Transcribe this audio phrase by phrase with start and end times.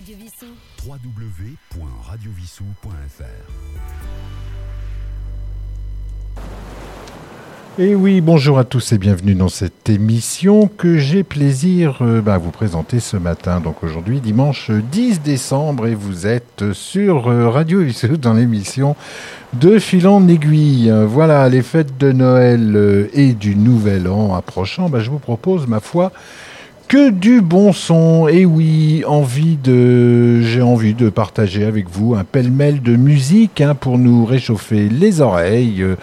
[0.00, 0.46] Radio Vissou.
[7.78, 12.34] Et oui, bonjour à tous et bienvenue dans cette émission que j'ai plaisir euh, bah,
[12.34, 13.60] à vous présenter ce matin.
[13.60, 18.96] Donc aujourd'hui, dimanche 10 décembre, et vous êtes sur euh, Radio Vissou dans l'émission
[19.52, 20.90] de fil en aiguille.
[21.06, 25.66] Voilà, les fêtes de Noël euh, et du Nouvel An approchant, bah, je vous propose,
[25.66, 26.10] ma foi,
[26.90, 28.26] que du bon son.
[28.26, 33.76] Et oui, envie de, j'ai envie de partager avec vous un pêle-mêle de musique hein,
[33.76, 35.82] pour nous réchauffer les oreilles.
[35.82, 35.96] euh,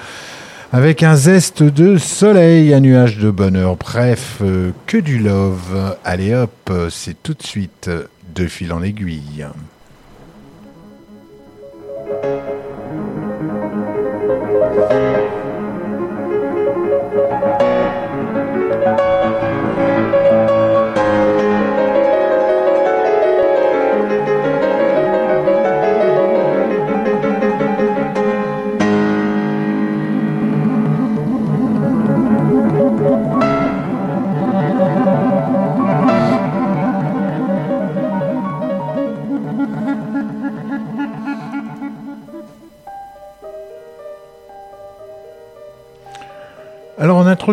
[0.74, 5.96] avec un zeste de soleil, un nuage de bonheur, bref, euh, que du love.
[6.04, 7.90] Allez hop, c'est tout de suite
[8.36, 9.46] de fil en aiguille.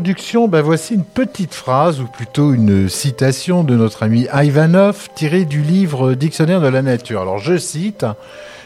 [0.00, 5.62] Ben voici une petite phrase, ou plutôt une citation de notre ami Ivanov, tirée du
[5.62, 7.20] livre Dictionnaire de la nature.
[7.20, 8.04] Alors je cite,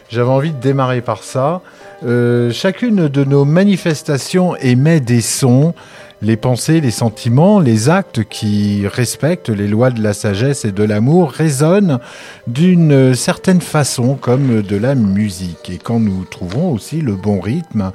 [0.09, 1.61] j'avais envie de démarrer par ça,
[2.07, 5.75] Euh, chacune de nos manifestations émet des sons,
[6.23, 10.85] les pensées, les sentiments, les actes qui respectent les lois de la sagesse et de
[10.85, 11.99] l'amour résonnent
[12.47, 15.71] d'une certaine façon comme de la musique.
[15.71, 17.91] Et quand nous trouvons aussi le bon rythme,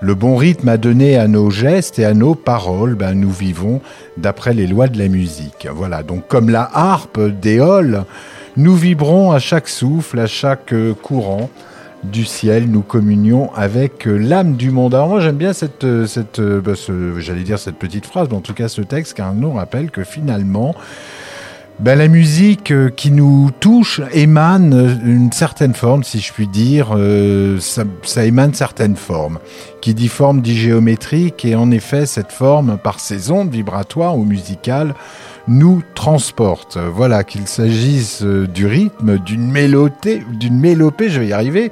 [0.00, 3.80] le bon rythme à donner à nos gestes et à nos paroles, ben, nous vivons
[4.16, 5.68] d'après les lois de la musique.
[5.74, 8.04] Voilà, donc comme la harpe d'éole,
[8.56, 11.50] nous vibrons à chaque souffle, à chaque euh, courant
[12.02, 14.94] du ciel, nous communions avec euh, l'âme du monde.
[14.94, 18.40] Alors moi j'aime bien cette, euh, cette ce- j'allais dire cette petite phrase, mais en
[18.40, 20.74] tout cas ce texte, car nous rappelle que finalement,
[21.80, 26.46] ben, la musique euh, qui nous touche émane euh, une certaine forme, si je puis
[26.46, 29.38] dire, euh, ça, ça émane certaines formes.
[29.80, 34.24] Qui dit forme dit géométrique, et en effet, cette forme, par ses ondes vibratoires ou
[34.24, 34.94] musicales,
[35.48, 36.78] nous transporte.
[36.78, 41.70] Voilà, qu'il s'agisse euh, du rythme, d'une mélopée, d'une mélopée, je vais y arriver,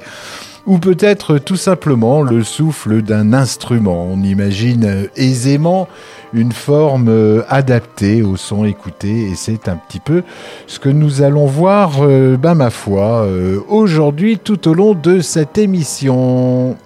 [0.69, 4.05] ou peut-être tout simplement le souffle d'un instrument.
[4.09, 5.87] On imagine aisément
[6.31, 10.21] une forme adaptée au son écouté et c'est un petit peu
[10.67, 15.21] ce que nous allons voir, euh, ben, ma foi, euh, aujourd'hui tout au long de
[15.21, 16.77] cette émission.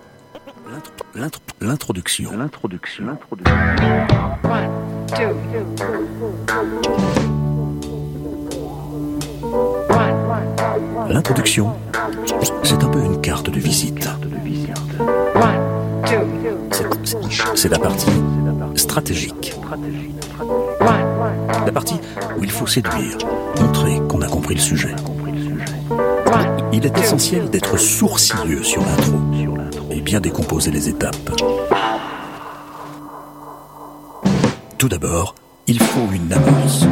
[1.13, 2.31] L'intro- L'introduction.
[2.37, 3.03] L'introduction.
[11.09, 11.73] L'introduction,
[12.63, 14.07] c'est un peu une carte de visite.
[17.55, 18.11] C'est- la partie
[18.75, 19.53] stratégique.
[21.65, 21.99] La partie
[22.37, 23.17] où il faut séduire,
[23.59, 24.93] montrer qu'on a compris le sujet.
[26.71, 29.17] Il est essentiel d'être sourcilleux sur l'intro
[29.91, 31.15] et bien décomposer les étapes.
[34.77, 35.35] Tout d'abord,
[35.67, 36.85] il faut une amorce.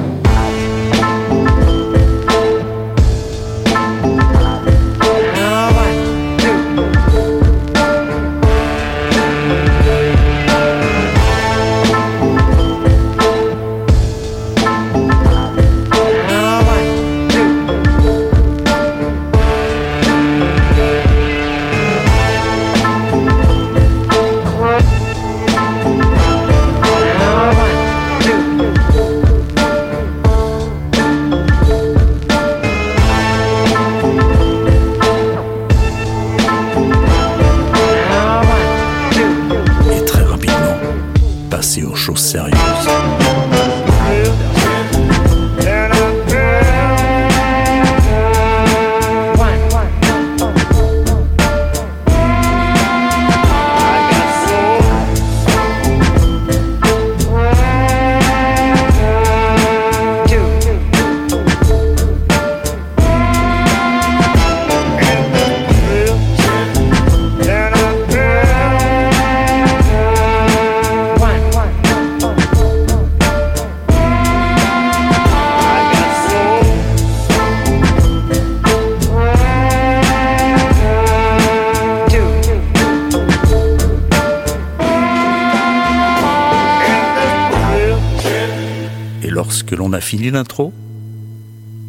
[90.11, 90.73] Fini l'intro,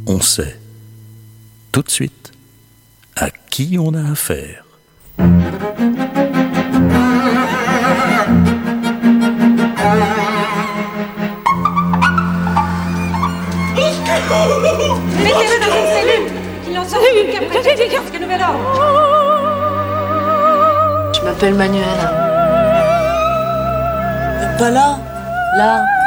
[0.06, 0.56] on sait
[1.72, 2.30] tout de suite
[3.16, 4.64] à qui on a affaire.
[15.18, 16.26] Mettez-le dans une cellule
[16.64, 18.70] Qu'il en sorte une qu'après jusqu'à nouvel ordre
[21.12, 21.98] Je m'appelle Manuel.
[24.60, 25.00] Pas là
[25.56, 26.01] Là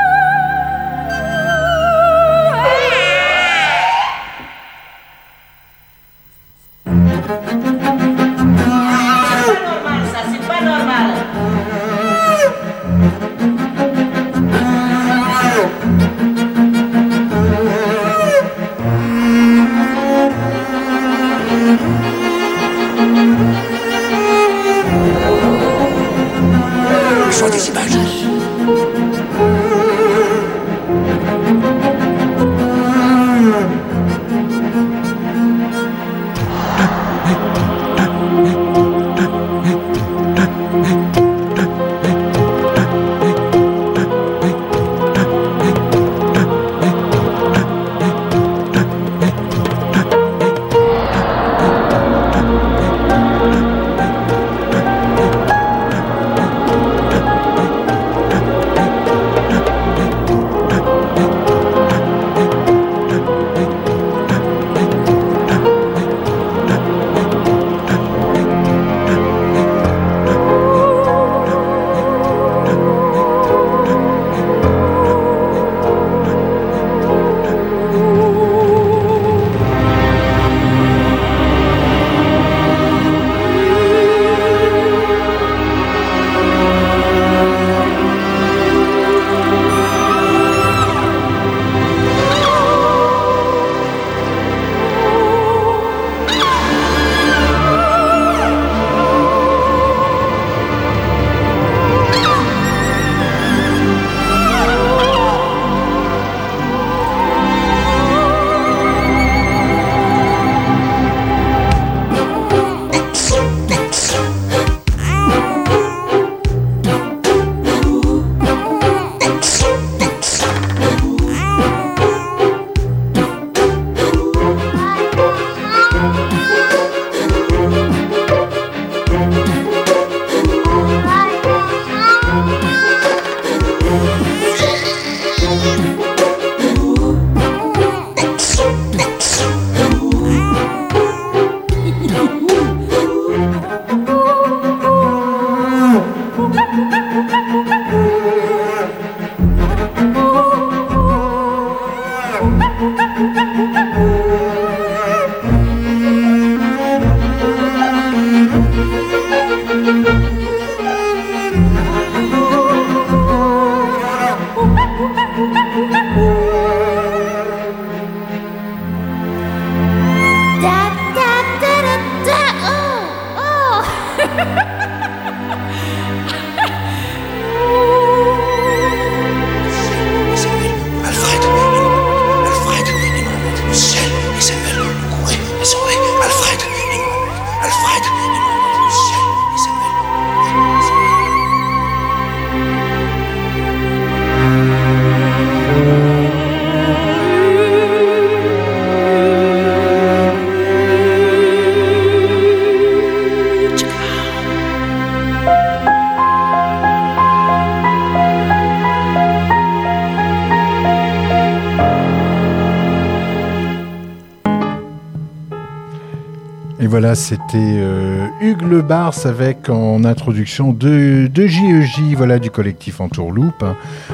[217.15, 223.63] c'était euh, Hugues Le Bars avec en introduction de, de JEJ, voilà, du collectif Entourloupe.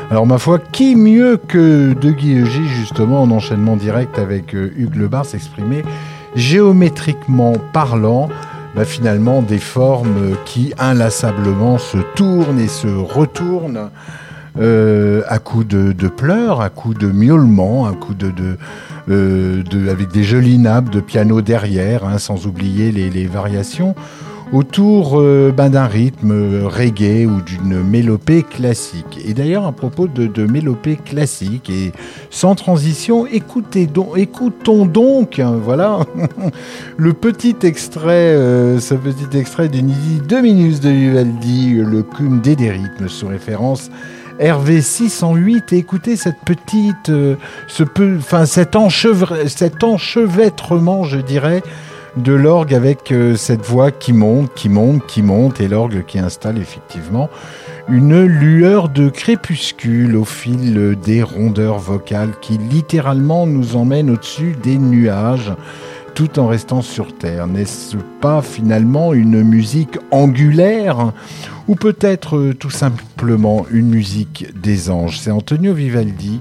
[0.10, 4.72] Alors, ma foi, qui mieux que de Guy EJ, justement, en enchaînement direct avec euh,
[4.78, 5.84] Hugues Le Bars, exprimé
[6.36, 8.30] géométriquement parlant,
[8.76, 13.90] bah, finalement, des formes qui inlassablement se tournent et se retournent.
[14.60, 18.58] Euh, à coups de, pleurs, à coups de miaulements, à coups de,
[19.12, 23.94] euh, de, avec des jolies nappes de piano derrière, hein, sans oublier les, variations,
[24.54, 29.20] autour euh, ben, d'un rythme reggae ou d'une mélopée classique.
[29.26, 31.92] Et d'ailleurs, à propos de, mélopée classique, et
[32.30, 36.00] sans transition, écoutez donc, écoutons donc, hein, voilà,
[36.98, 38.36] le petit extrait,
[38.80, 39.94] ce petit extrait d'une
[40.28, 43.90] Dominus de Vivaldi, le cum des rythmes, sous référence
[44.42, 47.36] Hervé 608 et écoutez cette petite, euh,
[47.68, 51.62] ce peu, enfin cet, enchevêtrement, je dirais,
[52.18, 56.18] de l'orgue avec euh, cette voix qui monte, qui monte, qui monte et l'orgue qui
[56.18, 57.30] installe effectivement
[57.88, 64.80] une lueur de crépuscule au fil des rondeurs vocales qui littéralement nous emmène au-dessus des
[64.80, 65.54] nuages
[66.28, 67.48] tout en restant sur Terre.
[67.48, 71.14] N'est-ce pas finalement une musique angulaire
[71.68, 75.20] ou peut-être euh, tout simplement une musique des anges?
[75.20, 76.40] C'est Antonio Vivaldi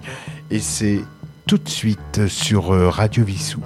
[0.51, 1.01] et c'est
[1.47, 3.63] tout de suite sur euh, Radio Vissou.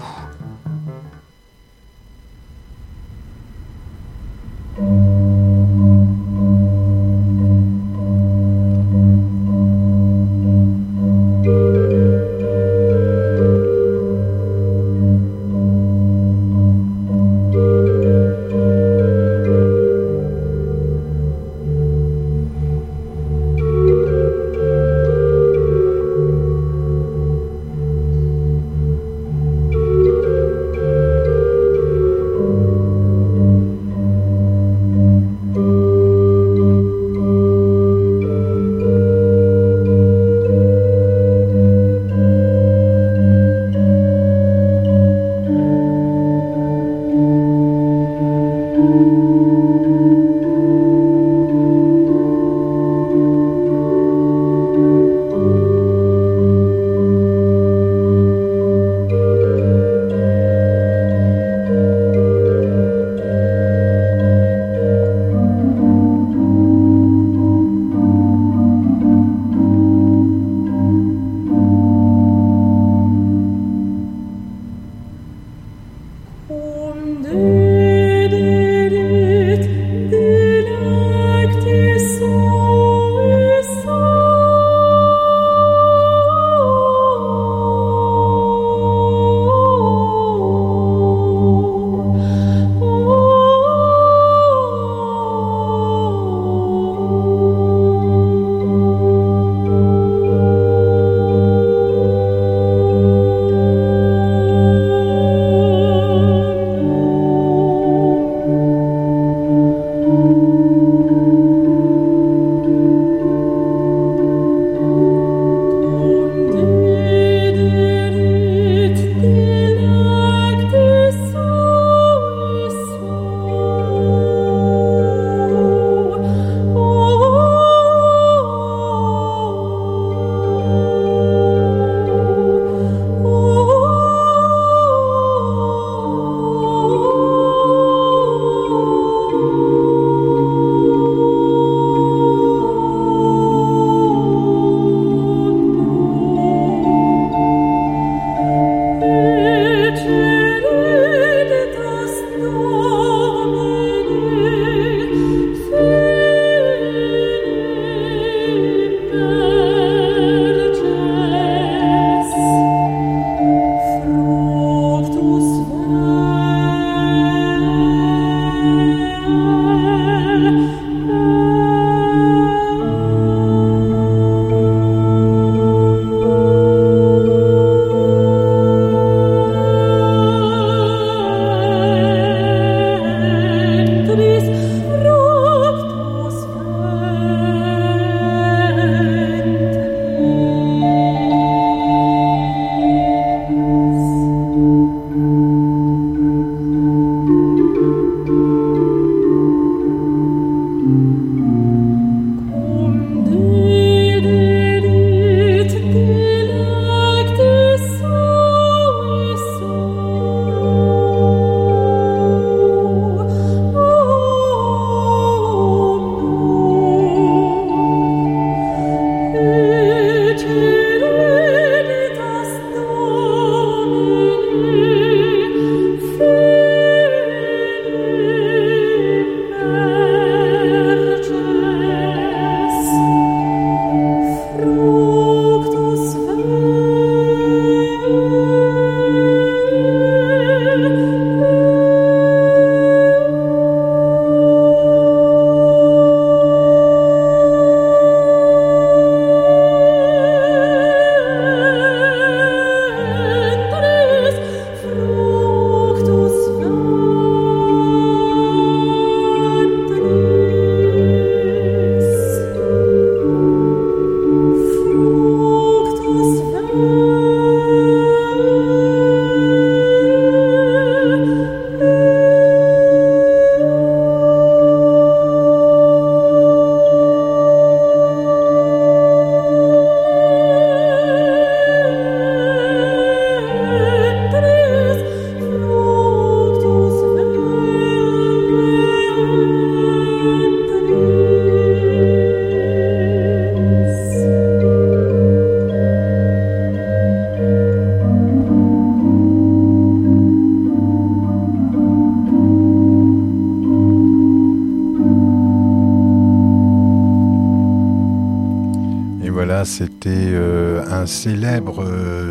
[309.64, 311.84] C'était euh, un célèbre,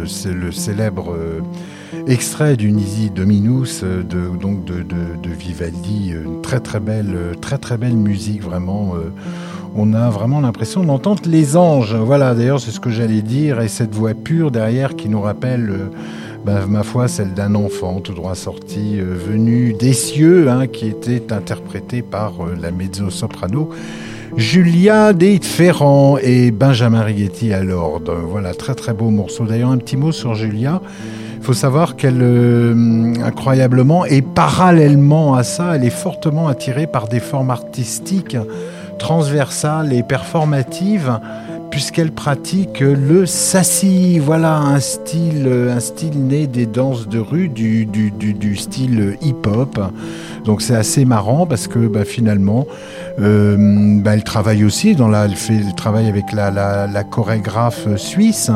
[0.07, 1.15] c'est le célèbre
[2.07, 4.83] extrait du Nisi Dominus de, donc de,
[5.29, 6.11] Vivaldi.
[6.11, 8.93] Une très très belle, très très belle musique, vraiment.
[9.75, 11.95] on a vraiment l'impression d'entendre les anges.
[11.95, 13.61] Voilà, d'ailleurs, c'est ce que j'allais dire.
[13.61, 15.89] Et cette voix pure derrière qui nous rappelle
[16.45, 20.87] bah, ma foi, celle d'un enfant tout droit sorti, euh, venu des cieux, hein, qui
[20.87, 23.69] était interprété par euh, la mezzo-soprano
[24.37, 28.15] Julia De Ferrand et Benjamin Righetti à l'ordre.
[28.15, 29.45] Voilà, très très beau morceau.
[29.45, 30.81] D'ailleurs, un petit mot sur Julia.
[31.37, 37.07] Il faut savoir qu'elle, euh, incroyablement, et parallèlement à ça, elle est fortement attirée par
[37.07, 38.37] des formes artistiques
[38.97, 41.19] transversales et performatives
[41.73, 48.55] puisqu'elle pratique le sassi, voilà un style, un style né des danses de rue, du,
[48.55, 49.79] style hip-hop.
[50.45, 52.67] Donc c'est assez marrant parce que bah, finalement,
[53.19, 53.57] euh,
[54.03, 58.51] bah, elle travaille aussi dans la, elle fait le travail avec la, chorégraphe suisse.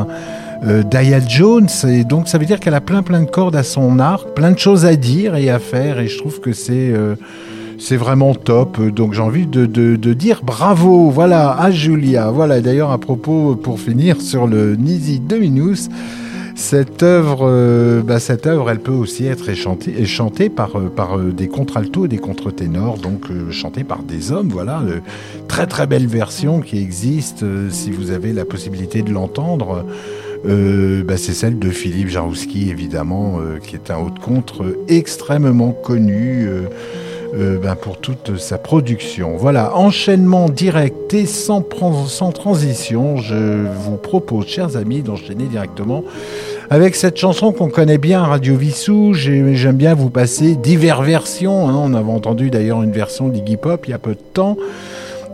[0.64, 0.84] Euh,
[1.26, 4.28] Jones et donc ça veut dire qu'elle a plein plein de cordes à son arc,
[4.34, 7.16] plein de choses à dire et à faire et je trouve que c'est euh,
[7.78, 8.80] c'est vraiment top.
[8.80, 12.30] Donc j'ai envie de, dire bravo, voilà, à Julia.
[12.30, 15.88] Voilà, d'ailleurs à propos, pour finir sur le Nisi Dominus,
[16.58, 21.30] cette œuvre, euh, bah, cette œuvre, elle peut aussi être chantée, par, euh, par euh,
[21.30, 24.48] des contraltos et des contre-ténors, donc chantée par des hommes.
[24.48, 24.82] Voilà,
[25.46, 29.84] très très belle version qui existe si vous avez la possibilité de l'entendre.
[30.44, 36.48] Bah, c'est celle de Philippe Jarouski, évidemment, qui est un haut de contre extrêmement connu.
[37.34, 39.36] Ben, pour toute sa production.
[39.36, 41.64] Voilà, enchaînement direct et sans,
[42.06, 43.16] sans transition.
[43.16, 46.04] Je vous propose, chers amis, d'enchaîner directement
[46.70, 49.14] avec cette chanson qu'on connaît bien, Radio Vissou.
[49.14, 51.68] J'aime bien vous passer diverses versions.
[51.68, 51.74] Hein.
[51.76, 54.56] On avait entendu d'ailleurs une version d'Iggy Pop il y a peu de temps.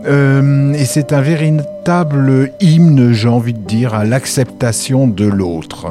[0.05, 5.87] Euh, et c'est un véritable hymne, j'ai envie de dire, à l'acceptation de l'autre.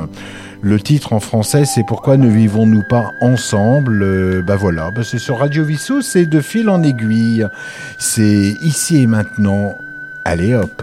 [0.64, 5.18] Le titre en français, c'est Pourquoi ne vivons-nous pas ensemble euh, Bah voilà, bah c'est
[5.18, 7.46] sur Radio Vissou, c'est de fil en aiguille.
[7.98, 9.76] C'est ici et maintenant.
[10.24, 10.82] Allez hop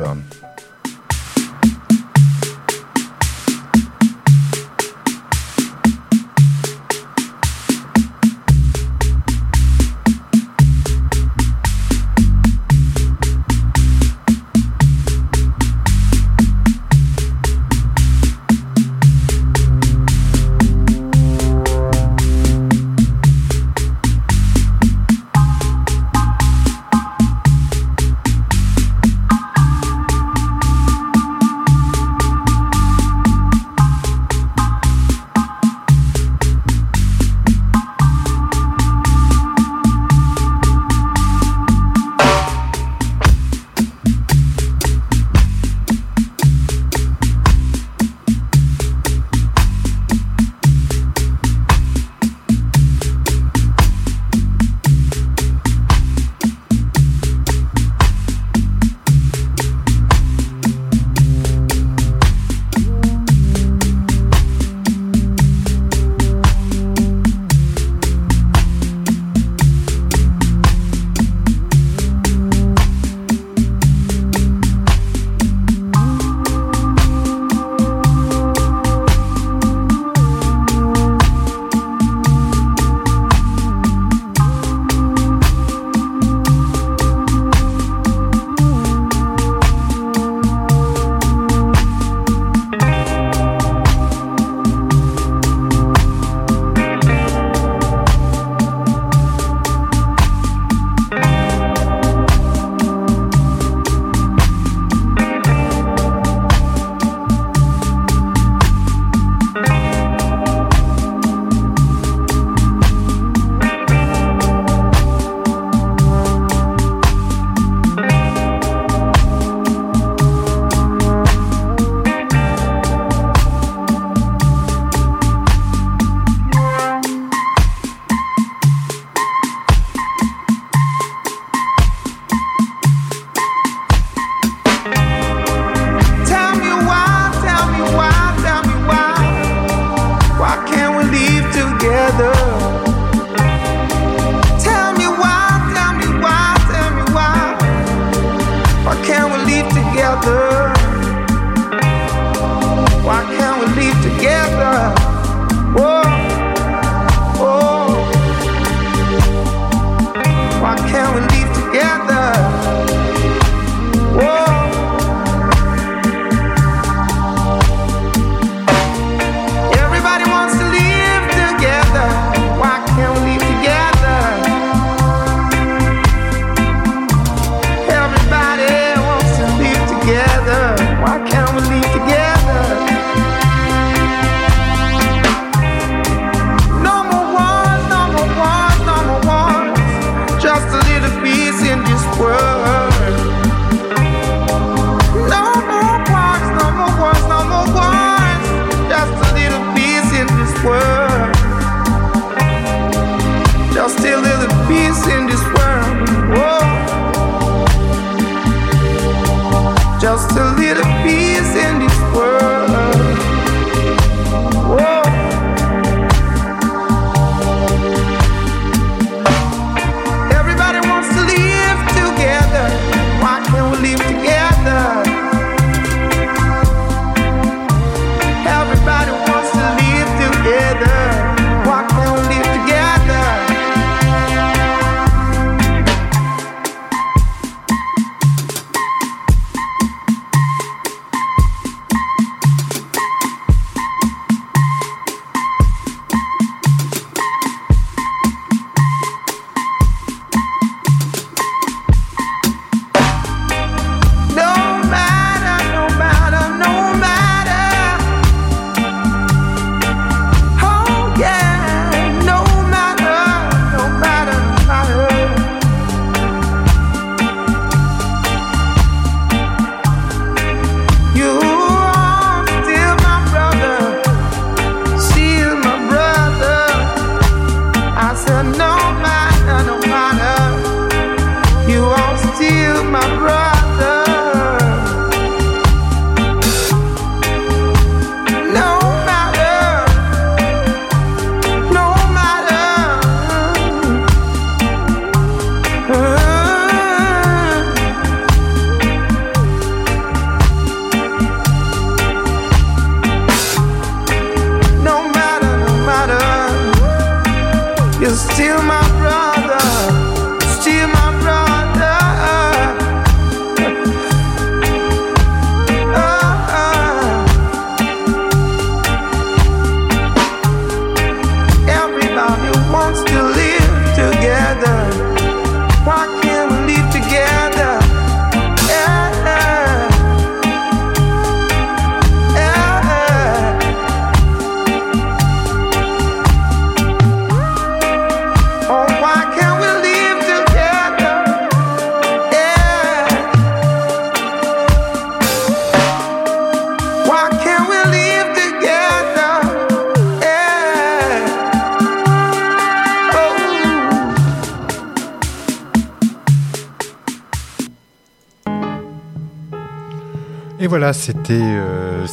[360.94, 362.06] c'était euh,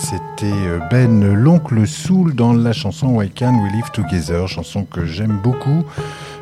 [0.42, 5.38] euh, Ben l'oncle Soul dans la chanson Why Can We Live Together, chanson que j'aime
[5.42, 5.84] beaucoup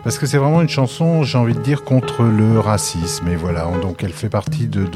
[0.05, 3.27] parce que c'est vraiment une chanson, j'ai envie de dire, contre le racisme.
[3.27, 4.87] Et voilà, donc elle fait partie de,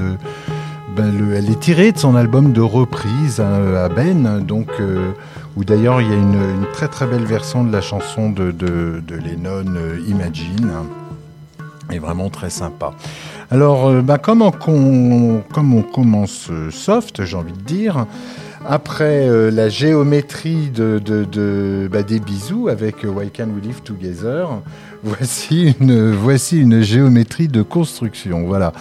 [0.96, 5.10] ben, le- elle est tirée de son album de reprise à, Ben, donc euh,
[5.56, 9.02] où d'ailleurs il y a une, très très belle version de la chanson de, de,
[9.06, 10.70] de Lennon, euh, Imagine,
[11.90, 12.92] est vraiment très sympa.
[13.52, 14.52] Alors, euh, bah, comme, on,
[15.82, 18.06] commence euh, soft, j'ai envie de dire,
[18.64, 24.48] après euh, la géométrie de, bah, des bisous avec Why Can't We Live Together,
[25.02, 28.46] voici une, voici une géométrie de construction.
[28.46, 28.72] Voilà.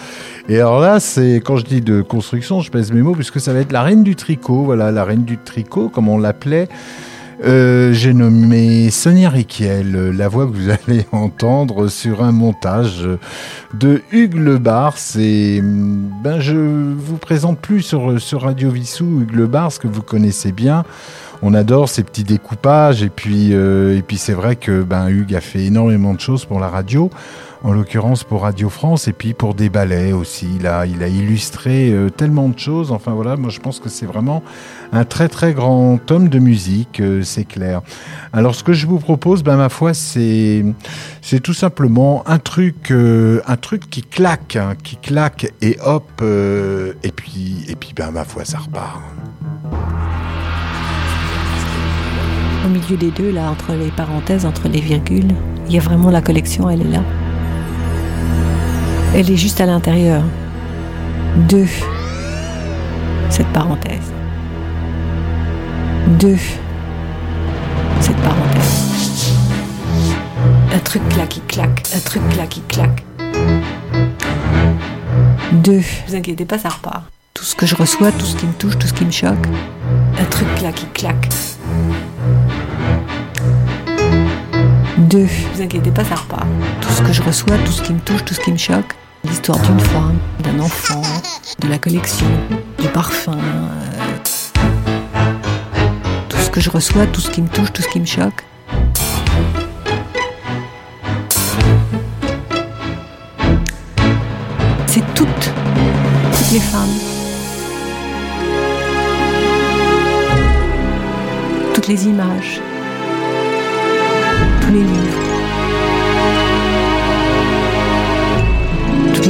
[0.48, 3.52] Et alors là, c'est quand je dis de construction, je pèse mes mots puisque ça
[3.52, 4.62] va être la reine du tricot.
[4.62, 6.68] Voilà, la reine du tricot, comme on l'appelait.
[7.42, 13.08] Euh, J'ai nommé Sonia Riquiel, la voix que vous allez entendre sur un montage
[13.72, 14.98] de Hugues Lebars.
[15.18, 20.52] Et hum, ben, je vous présente plus sur, Radio Vissou Hugues Lebars, que vous connaissez
[20.52, 20.84] bien.
[21.42, 23.02] On adore ces petits découpages.
[23.02, 26.44] Et puis, euh, et puis c'est vrai que ben, Hugues a fait énormément de choses
[26.44, 27.10] pour la radio
[27.62, 30.48] en l'occurrence pour Radio France et puis pour des ballets aussi.
[30.58, 32.90] Il a, il a illustré euh, tellement de choses.
[32.92, 34.42] Enfin voilà, moi je pense que c'est vraiment
[34.92, 37.82] un très très grand homme de musique, euh, c'est clair.
[38.32, 40.64] Alors ce que je vous propose, ben ma foi, c'est
[41.42, 43.40] tout simplement un truc, euh,
[43.90, 48.58] qui claque, hein, qui claque et hop, et puis et puis ben ma foi, ça
[48.58, 49.00] repart.
[52.64, 55.34] Au milieu des deux, là, entre les parenthèses, entre les virgules,
[55.66, 57.02] il y a vraiment la collection, elle est là.
[59.12, 60.22] Elle est juste à l'intérieur
[61.48, 61.66] de
[63.28, 64.12] cette parenthèse.
[66.20, 66.36] De
[68.00, 68.90] cette parenthèse.
[70.72, 73.04] Un truc là qui claque, un truc là qui claque.
[75.52, 75.80] De.
[76.06, 77.02] Vous inquiétez pas, ça repart.
[77.34, 79.46] Tout ce que je reçois, tout ce qui me touche, tout ce qui me choque.
[80.20, 81.28] Un truc là qui claque.
[84.98, 85.26] Deux.
[85.54, 86.46] Vous inquiétez pas, ça repart.
[86.80, 88.94] Tout ce que je reçois, tout ce qui me touche, tout ce qui me choque.
[89.30, 91.02] L'histoire d'une femme, d'un enfant,
[91.60, 92.26] de la collection,
[92.78, 93.32] du parfum.
[93.38, 94.16] euh,
[96.28, 98.44] Tout ce que je reçois, tout ce qui me touche, tout ce qui me choque.
[104.86, 105.26] C'est toutes,
[106.32, 106.88] toutes les femmes.
[111.74, 112.60] Toutes les images
[114.60, 115.09] tous les livres,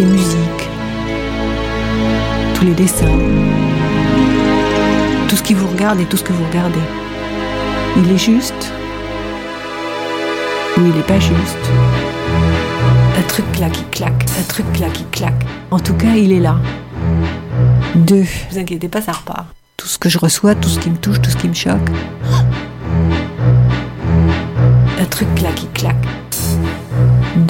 [0.01, 0.69] les musiques,
[2.55, 3.19] tous les dessins,
[5.29, 6.81] tout ce qui vous regarde et tout ce que vous regardez.
[7.99, 8.73] Il est juste
[10.79, 11.67] ou il n'est pas juste.
[13.19, 15.45] Un truc là qui claque, un truc là qui claque.
[15.71, 16.57] En tout cas, il est là.
[17.95, 18.25] Deux.
[18.51, 19.49] Vous inquiétez pas, ça repart.
[19.77, 21.91] Tout ce que je reçois, tout ce qui me touche, tout ce qui me choque.
[24.99, 25.90] Un truc là qui claque.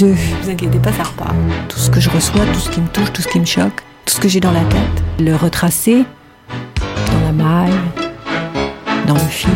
[0.00, 0.16] Deux.
[0.42, 1.34] Vous inquiétez pas, ça repart.
[1.68, 3.82] Tout ce que je reçois, tout ce qui me touche, tout ce qui me choque,
[4.06, 6.04] tout ce que j'ai dans la tête, le retracer
[6.86, 7.78] dans la maille,
[9.06, 9.50] dans le fil,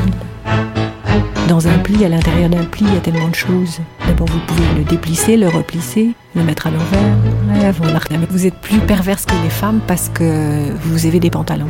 [1.49, 3.79] dans un pli, à l'intérieur d'un pli, il y a tellement de choses.
[4.07, 7.17] D'abord, vous pouvez le déplisser, le replisser, le mettre à l'envers.
[7.49, 11.69] Mais Vous êtes plus perverse que les femmes parce que vous avez des pantalons.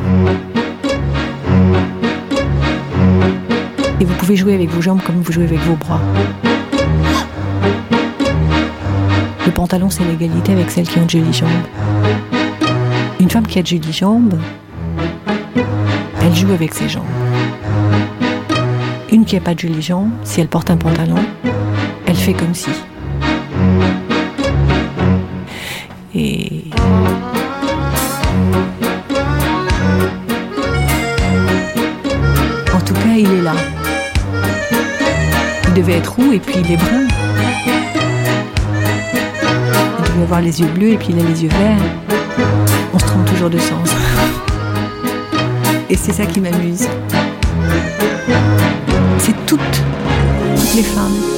[4.01, 6.01] Et vous pouvez jouer avec vos jambes comme vous jouez avec vos bras.
[9.45, 11.49] Le pantalon, c'est l'égalité avec celles qui ont de jolies jambes.
[13.19, 14.39] Une femme qui a de jolies jambes,
[16.21, 17.03] elle joue avec ses jambes.
[19.11, 21.23] Une qui n'a pas de jolies jambes, si elle porte un pantalon,
[22.07, 22.71] elle fait comme si.
[26.15, 26.63] Et
[32.73, 33.53] en tout cas, il est là.
[35.67, 37.54] Il devait être roux et puis il est brun.
[40.25, 41.77] Avoir les yeux bleus et puis il a les yeux verts.
[42.91, 43.91] On se trompe toujours de sens.
[45.87, 46.87] Et c'est ça qui m'amuse.
[49.19, 51.34] C'est toutes, toutes les femmes.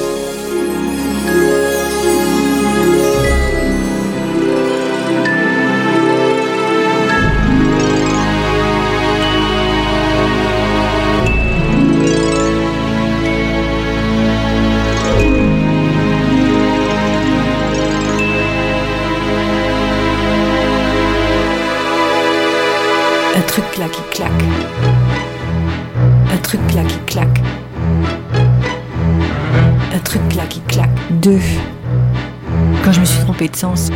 [32.85, 33.89] Quand je me suis trompée de sens,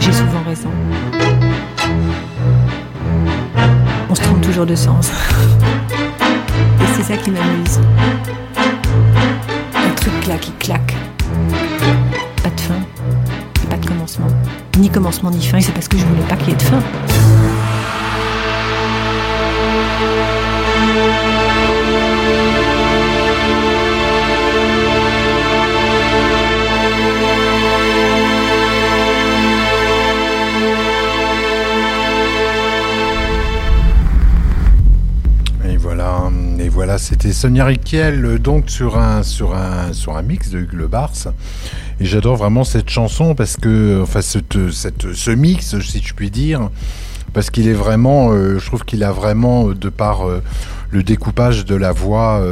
[0.00, 0.70] j'ai souvent raison.
[4.08, 5.10] On se trompe toujours de sens.
[5.90, 7.78] Et c'est ça qui m'amuse.
[9.74, 10.94] Un truc là qui claque.
[12.42, 12.80] Pas de fin,
[13.68, 14.28] pas de commencement.
[14.78, 16.62] Ni commencement ni fin, et c'est parce que je voulais pas qu'il y ait de
[16.62, 16.80] fin.
[36.98, 40.90] C'était Sonia Riquel, euh, donc sur un sur un sur un mix de Hugues Le.
[42.00, 46.70] Et j'adore vraiment cette chanson parce que, enfin, cette, ce mix, si je puis dire,
[47.32, 50.22] parce qu'il est vraiment, euh, je trouve qu'il a vraiment, euh, de par
[50.90, 52.44] le découpage de la voix,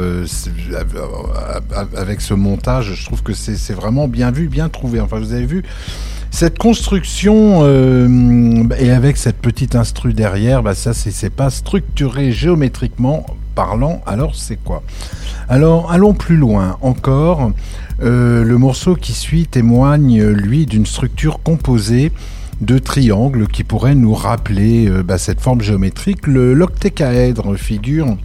[1.95, 4.99] avec ce montage, je trouve que c'est vraiment bien vu, bien trouvé.
[4.99, 5.63] Enfin, vous avez vu.
[6.31, 7.65] Cette construction
[8.79, 13.25] et avec cette petite instru derrière, bah ça c'est pas structuré géométriquement
[14.05, 14.83] Alors c'est quoi?
[15.49, 17.51] Alors allons plus loin encore.
[18.01, 22.11] Euh, le morceau qui suit témoigne lui d'une structure composée
[22.61, 26.27] de triangles qui pourrait nous rappeler euh, bah, cette forme géométrique.
[26.27, 28.17] Le l'octécaèdre figure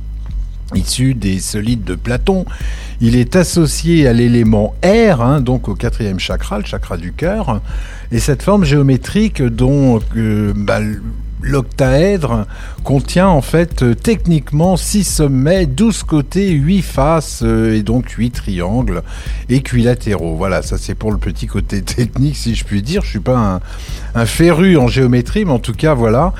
[0.75, 2.44] issu des solides de Platon.
[3.01, 7.61] Il est associé à l'élément R, hein, donc au quatrième chakra, le chakra du cœur.
[8.12, 10.81] Et cette forme géométrique dont euh, bah,
[11.42, 12.46] l'octaèdre
[12.85, 18.31] contient en fait euh, techniquement 6 sommets, 12 côtés, 8 faces euh, et donc 8
[18.31, 19.03] triangles
[19.49, 20.37] équilatéraux.
[20.37, 23.03] Voilà, ça c'est pour le petit côté technique si je puis dire.
[23.03, 23.61] Je suis pas un,
[24.14, 26.33] un féru en géométrie, mais en tout cas voilà.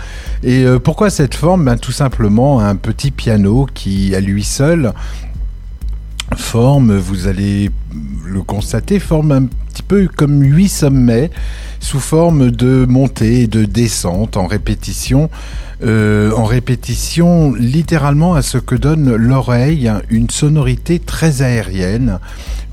[0.42, 1.64] Et euh, pourquoi cette forme?
[1.64, 4.92] Ben, Tout simplement un petit piano qui à lui seul
[6.35, 7.71] forme, vous allez
[8.25, 11.31] le constater, forme un petit peu comme huit sommets
[11.81, 15.31] sous forme de montée et de descente en répétition,
[15.85, 22.19] euh, en répétition littéralement à ce que donne l'oreille, une sonorité très aérienne,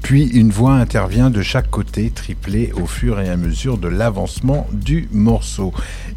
[0.01, 4.67] puis une voix intervient de chaque côté, triplée au fur et à mesure de l'avancement
[4.71, 5.73] du morceau,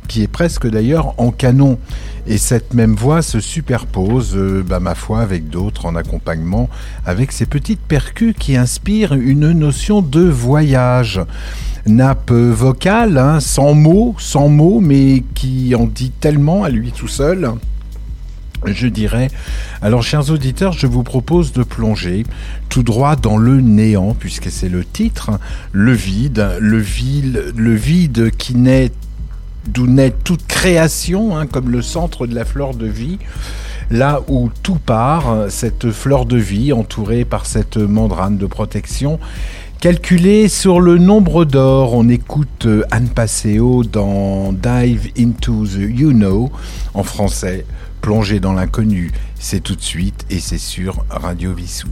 [0.09, 1.79] qui est presque d'ailleurs en canon.
[2.28, 6.68] Et cette même voix se superpose, euh, bah, ma foi, avec d'autres en accompagnement,
[7.04, 11.20] avec ces petites percus qui inspirent une notion de voyage.
[11.86, 17.08] Nappe vocale, hein, sans mots, sans mots, mais qui en dit tellement à lui tout
[17.08, 17.52] seul
[18.64, 19.28] je dirais.
[19.82, 22.24] Alors, chers auditeurs, je vous propose de plonger
[22.68, 25.38] tout droit dans le néant, puisque c'est le titre,
[25.72, 28.90] le vide, le vide, le vide qui naît
[29.68, 33.18] d'où naît toute création, hein, comme le centre de la fleur de vie,
[33.90, 39.18] là où tout part, cette fleur de vie entourée par cette membrane de protection.
[39.81, 46.50] Calculée sur le nombre d'or, on écoute Anne Passeo dans Dive into the You Know
[46.94, 47.66] en français.
[48.00, 51.88] Plonger dans l'inconnu, c'est tout de suite et c'est sur Radio Vissou.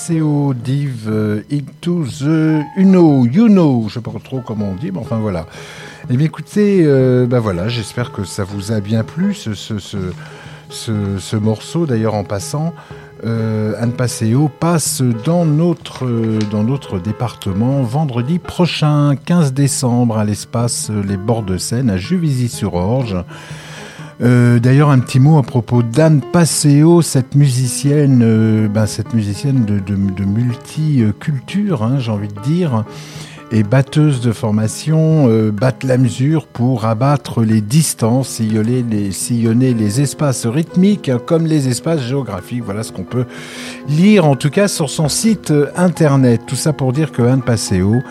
[0.00, 4.90] Passeo, Div euh, Into the Uno, You know, je sais pas trop comment on dit,
[4.90, 5.44] mais enfin voilà.
[6.08, 9.78] Eh bien écoutez, euh, bah voilà, j'espère que ça vous a bien plu ce, ce,
[10.70, 11.84] ce morceau.
[11.84, 12.72] D'ailleurs, en passant,
[13.26, 16.08] euh, Anne Passeo passe dans notre,
[16.50, 23.18] dans notre département vendredi prochain, 15 décembre, à l'espace Les Bords de Seine, à Juvisy-sur-Orge.
[24.22, 29.64] Euh, D'ailleurs, un petit mot à propos d'Anne Passeo, cette musicienne, euh, ben, cette musicienne
[29.64, 32.84] de, de, de multiculture, hein, j'ai envie de dire,
[33.50, 40.46] et batteuse de formation, euh, batte la mesure pour abattre les distances, sillonner les, espaces
[40.46, 42.62] rythmiques hein, comme les espaces géographiques.
[42.62, 43.24] Voilà ce qu'on peut
[43.88, 46.42] lire, en tout cas sur son site internet.
[46.46, 48.02] Tout ça pour dire que Anne Passeo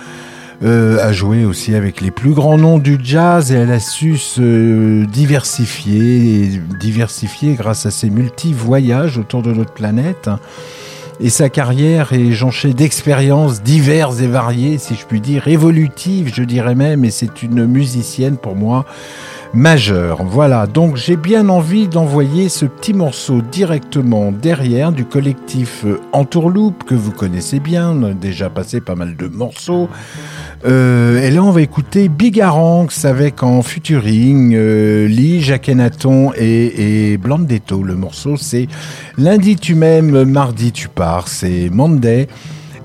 [0.62, 4.18] euh, a joué aussi avec les plus grands noms du jazz et elle a su
[4.18, 10.30] se diversifier, diversifier grâce à ses multi-voyages autour de notre planète.
[11.22, 16.44] Et sa carrière est jonchée d'expériences diverses et variées, si je puis dire, évolutives, je
[16.44, 18.86] dirais même, et c'est une musicienne pour moi
[19.54, 20.24] majeure.
[20.24, 26.96] Voilà, donc j'ai bien envie d'envoyer ce petit morceau directement derrière du collectif Entourloupe, que
[26.96, 29.90] vous connaissez bien, on a déjà passé pas mal de morceaux.
[30.66, 37.18] Euh, et là, on va écouter Bigaranx avec en featuring euh, Lee, Jacquenaton et, et
[37.18, 37.84] Blandetto.
[37.84, 38.68] Le morceau, c'est
[39.18, 41.28] Lundi tu m'aimes, mardi tu pars.
[41.28, 42.28] C'est Monday.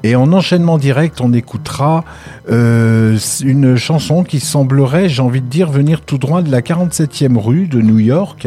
[0.04, 2.04] Et en enchaînement direct, on écoutera
[2.50, 7.38] euh, une chanson qui semblerait, j'ai envie de dire, venir tout droit de la 47e
[7.38, 8.46] rue de New York.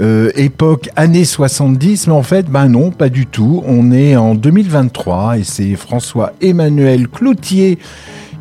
[0.00, 3.62] Euh, époque années 70, mais en fait, ben non, pas du tout.
[3.66, 7.78] On est en 2023 et c'est François-Emmanuel Cloutier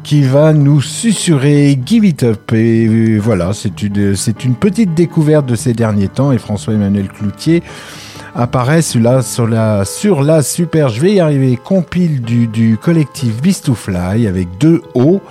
[0.10, 2.52] qui va nous susurrer Give It Up.
[2.54, 6.32] Et voilà, c'est une, petite découverte de ces derniers temps.
[6.32, 7.62] Et François-Emmanuel Cloutier
[8.34, 9.46] apparaît sur la, sur
[10.24, 15.22] la, super, je vais y arriver, compile du, collectif Beast to Fly avec deux O.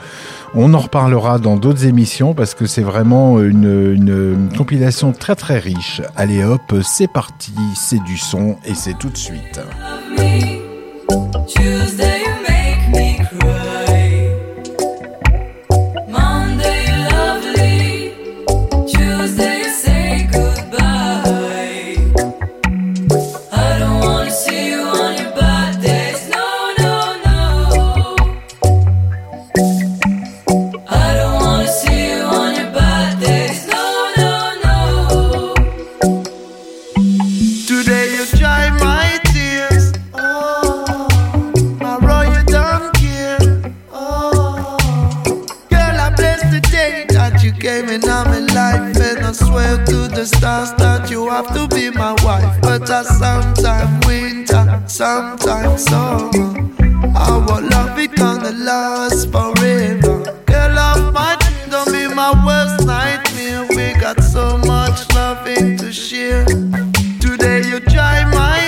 [0.54, 6.02] On en reparlera dans d'autres émissions parce que c'est vraiment une, compilation très très riche.
[6.14, 9.60] Allez hop, c'est parti, c'est du son et c'est tout de suite.
[50.28, 52.60] Stars that you have to be my wife.
[52.60, 56.68] But I sometime winter, sometimes summer.
[57.16, 60.16] Our love it gonna last forever.
[60.46, 63.66] Girl, of my dream, don't be my worst nightmare.
[63.70, 66.44] We got so much loving to share.
[67.20, 68.58] Today you dry my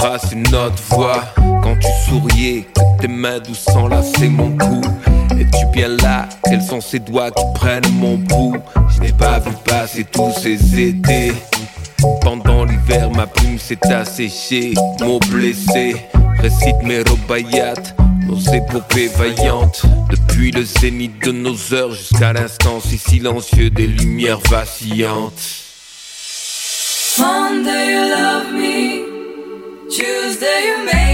[0.00, 1.22] trace une autre voie.
[1.62, 4.80] Quand tu souriais, que tes mains douces s'enlaçaient mon cou.
[5.38, 6.26] Es-tu bien là?
[6.44, 8.56] Quels sont ces doigts qui prennent mon pouls
[8.94, 11.32] Je n'ai pas vu passer tous ces étés.
[12.22, 15.96] Pendant l'hiver, ma plume s'est asséchée, mots blessés.
[16.38, 17.74] Récite mes robayats,
[18.26, 19.82] nos épopées vaillantes.
[20.08, 25.68] Depuis le zénith de nos heures jusqu'à l'instant si silencieux des lumières vacillantes.
[27.18, 28.69] Monday you love me,
[29.90, 31.09] Tuesday you make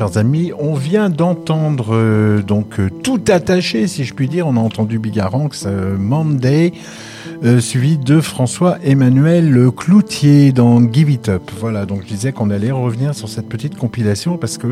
[0.00, 4.46] chers amis, on vient d'entendre euh, donc euh, tout attaché, si je puis dire.
[4.46, 6.72] On a entendu Bigaranx euh, Monday,
[7.58, 11.42] suivi de François Emmanuel Cloutier dans Give It Up.
[11.60, 14.68] Voilà, donc je disais qu'on allait revenir sur cette petite compilation parce que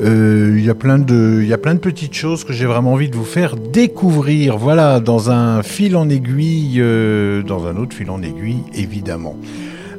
[0.00, 2.64] euh, il y a plein de, il y a plein de petites choses que j'ai
[2.64, 4.56] vraiment envie de vous faire découvrir.
[4.56, 6.82] Voilà, dans un fil en aiguille,
[7.46, 9.36] dans un autre fil en aiguille, évidemment.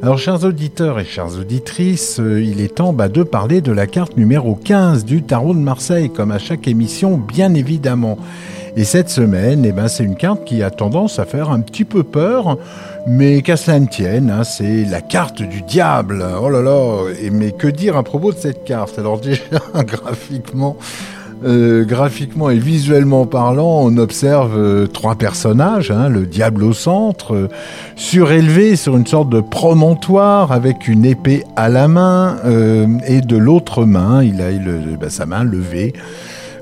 [0.03, 3.87] Alors, chers auditeurs et chères auditrices, euh, il est temps bah, de parler de la
[3.87, 8.19] carte numéro 15 du Tarot de Marseille, comme à chaque émission, bien évidemment.
[8.75, 11.83] Et cette semaine, eh ben, c'est une carte qui a tendance à faire un petit
[11.83, 12.59] peu peur,
[13.07, 16.23] mais qu'à cela ne tienne, hein, c'est la carte du diable.
[16.39, 18.99] Oh là là, et, mais que dire à propos de cette carte?
[18.99, 19.41] Alors déjà,
[19.77, 20.77] graphiquement,
[21.43, 27.35] euh, graphiquement et visuellement parlant, on observe euh, trois personnages, hein, le diable au centre,
[27.35, 27.47] euh,
[27.95, 32.38] surélevé sur une sorte de promontoire avec une épée à la main
[33.07, 34.49] et de l'autre main, il a
[34.99, 35.93] bah, sa main levée.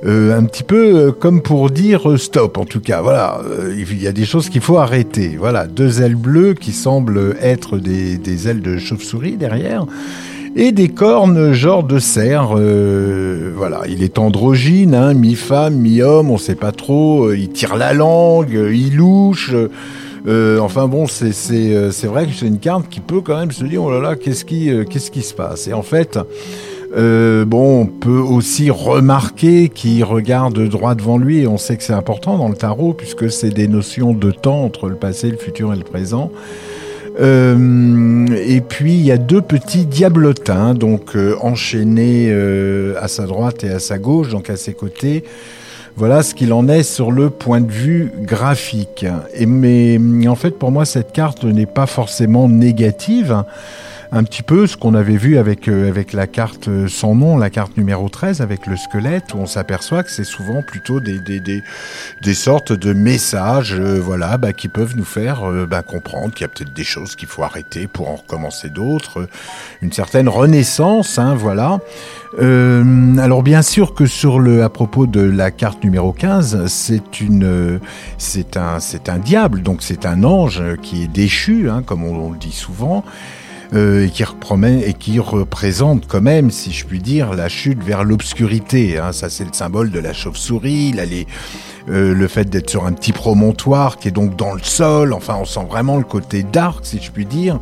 [0.05, 3.41] Un petit peu comme pour dire stop en tout cas voilà.
[3.75, 5.35] Il y a des choses qu'il faut arrêter.
[5.37, 9.85] Voilà deux ailes bleues qui semblent être des ailes de chauve-souris derrière
[10.55, 12.55] et des cornes genre de cerf.
[12.57, 17.25] euh, voilà, il est androgyne, hein, mi-femme, mi-homme, on sait pas trop.
[17.25, 19.53] euh, il tire la langue, euh, il louche.
[20.27, 23.91] enfin bon, c'est vrai que c'est une carte qui peut quand même se dire oh
[23.91, 25.67] là là, qu'est-ce qui qu'est-ce qui se passe?
[25.67, 26.17] Et en fait.
[26.97, 31.91] Bon, on peut aussi remarquer qu'il regarde droit devant lui, et on sait que c'est
[31.91, 35.73] important dans le tarot, puisque c'est des notions de temps entre le passé, le futur
[35.73, 36.31] et le présent.
[37.19, 43.25] Euh, et puis il y a deux petits diablotins, donc euh, enchaînés euh, à sa
[43.25, 45.23] droite et à sa gauche, donc à ses côtés.
[45.97, 49.05] Voilà ce qu'il en est sur le point de vue graphique.
[49.33, 53.43] Et mais en fait, pour moi, cette carte n'est pas forcément négative.
[54.17, 57.37] Un petit peu ce qu'on avait vu avec, euh, avec la carte euh, sans nom,
[57.37, 61.19] la carte numéro 13, avec le squelette, où on s'aperçoit que c'est souvent plutôt des,
[61.19, 61.61] des, des,
[62.21, 66.43] des sortes de messages euh, voilà, bah, qui peuvent nous faire euh, bah, comprendre qu'il
[66.43, 69.19] y a peut-être des choses qu'il faut arrêter pour en recommencer d'autres.
[69.19, 69.27] euh,
[69.81, 71.79] Une certaine renaissance, hein, voilà.
[72.39, 77.79] Alors bien sûr que sur le à propos de la carte numéro 15, c'est une
[78.17, 82.31] c'est un c'est un diable donc c'est un ange qui est déchu hein, comme on
[82.31, 83.05] le dit souvent.
[83.75, 87.83] Euh, et qui repromet et qui représente quand même, si je puis dire, la chute
[87.83, 88.97] vers l'obscurité.
[88.97, 89.11] Hein.
[89.11, 90.93] Ça, c'est le symbole de la chauve-souris.
[90.93, 91.03] Là,
[91.89, 95.13] euh, le fait d'être sur un petit promontoire qui est donc dans le sol.
[95.13, 97.59] Enfin, on sent vraiment le côté dark, si je puis dire.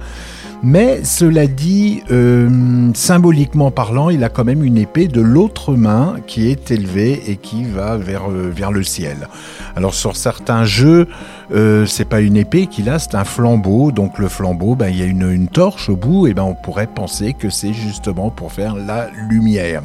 [0.66, 6.16] Mais cela dit, euh, symboliquement parlant, il a quand même une épée de l'autre main
[6.26, 9.28] qui est élevée et qui va vers, euh, vers le ciel.
[9.76, 11.10] Alors sur certains jeux,
[11.54, 13.92] euh, c'est pas une épée qu'il a, c'est un flambeau.
[13.92, 16.56] Donc le flambeau, ben, il y a une, une torche au bout, et ben on
[16.56, 19.82] pourrait penser que c'est justement pour faire la lumière.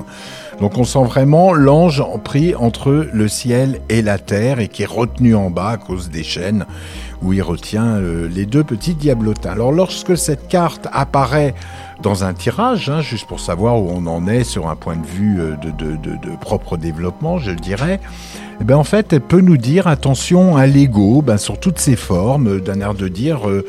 [0.60, 4.86] Donc on sent vraiment l'ange pris entre le ciel et la terre et qui est
[4.86, 6.66] retenu en bas à cause des chaînes
[7.22, 9.50] où il retient euh, les deux petits diablotins.
[9.50, 11.54] Alors lorsque cette carte apparaît
[12.02, 15.06] dans un tirage, hein, juste pour savoir où on en est sur un point de
[15.06, 18.00] vue euh, de, propre développement, je dirais,
[18.60, 21.96] eh ben en fait, elle peut nous dire attention à l'ego, ben, sur toutes ses
[21.96, 23.64] formes, euh, d'un air de dire, euh,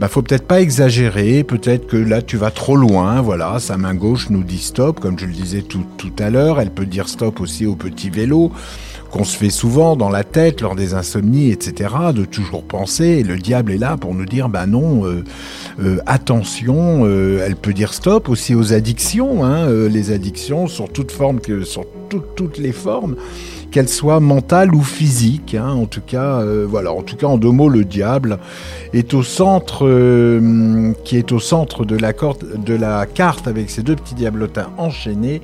[0.00, 3.94] ben, faut peut-être pas exagérer, peut-être que là tu vas trop loin, voilà, sa main
[3.94, 7.08] gauche nous dit stop, comme je le disais tout, tout à l'heure, elle peut dire
[7.08, 8.50] stop aussi au petit vélo,
[9.10, 13.38] qu'on se fait souvent dans la tête lors des insomnies, etc., de toujours penser, le
[13.38, 15.24] diable est là pour nous dire, ben non, euh,
[15.80, 21.10] euh, attention, euh, elle peut dire stop aussi aux addictions, hein, les addictions sur toute
[21.10, 23.16] forme, sur tout- toutes les formes,
[23.70, 27.50] qu'elles soient mentales ou physiques, hein, en tout cas, voilà, en tout cas, en deux
[27.50, 28.38] mots, le diable
[28.92, 29.86] est au centre,
[31.04, 35.40] qui est au centre de la, de la carte avec ses deux petits diablotins enchaînés,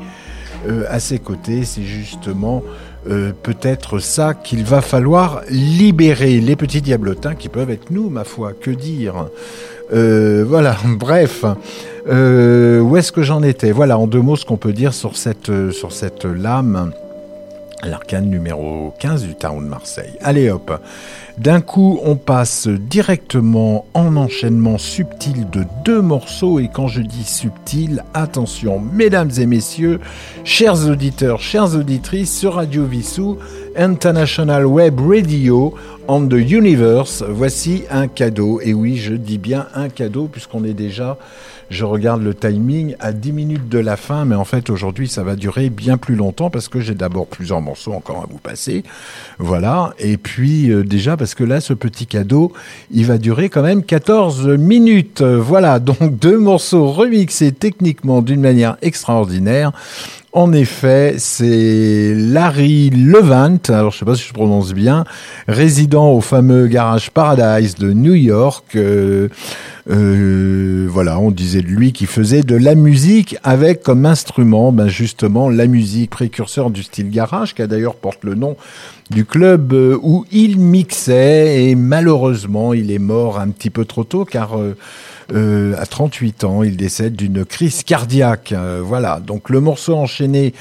[0.89, 2.62] à ses côtés, c'est justement
[3.09, 8.25] euh, peut-être ça qu'il va falloir libérer les petits diablotins qui peuvent être nous, ma
[8.25, 9.27] foi, que dire?
[9.93, 11.45] Euh, Voilà, bref.
[12.09, 13.73] Euh, où est-ce que j'en étais?
[13.73, 16.93] Voilà, en deux mots, ce qu'on peut dire sur cette, sur cette lame,
[17.87, 20.12] l'arcane numéro 15 du tarot de Marseille.
[20.20, 20.72] Allez hop
[21.37, 26.61] d'un coup, on passe directement en enchaînement subtil de deux morceaux.
[26.61, 29.99] Et quand je dis subtil, attention, mesdames et messieurs,
[30.45, 33.39] chers auditeurs, chères auditrices, sur Radio Vissou,
[33.76, 35.74] International Web Radio
[36.07, 38.61] on the Universe, voici un cadeau.
[38.61, 41.16] Et oui, je dis bien un cadeau, puisqu'on est déjà,
[41.71, 44.25] je regarde le timing, à 10 minutes de la fin.
[44.25, 47.61] Mais en fait, aujourd'hui, ça va durer bien plus longtemps, parce que j'ai d'abord plusieurs
[47.61, 48.85] morceaux encore à vous passer.
[49.39, 49.95] Voilà.
[49.99, 52.53] Et puis, euh, déjà, parce que là, ce petit cadeau,
[52.91, 55.23] il va durer quand même 14 minutes.
[55.23, 59.73] Voilà, donc deux morceaux remixés techniquement d'une manière extraordinaire.
[60.37, 65.05] En effet, c'est Larry Levant, alors je sais pas si je prononce bien,
[65.47, 68.74] résident au fameux garage Paradise de New York.
[68.74, 69.28] Euh,
[69.89, 74.89] euh, voilà, on disait de lui qui faisait de la musique avec comme instrument, ben
[74.89, 78.57] justement, la musique précurseur du style garage, qui d'ailleurs porte le nom
[79.11, 84.05] du club euh, où il mixait et malheureusement il est mort un petit peu trop
[84.05, 84.76] tôt car euh,
[85.33, 88.53] euh, à 38 ans il décède d'une crise cardiaque.
[88.53, 90.55] Euh, voilà, donc le morceau enchaîné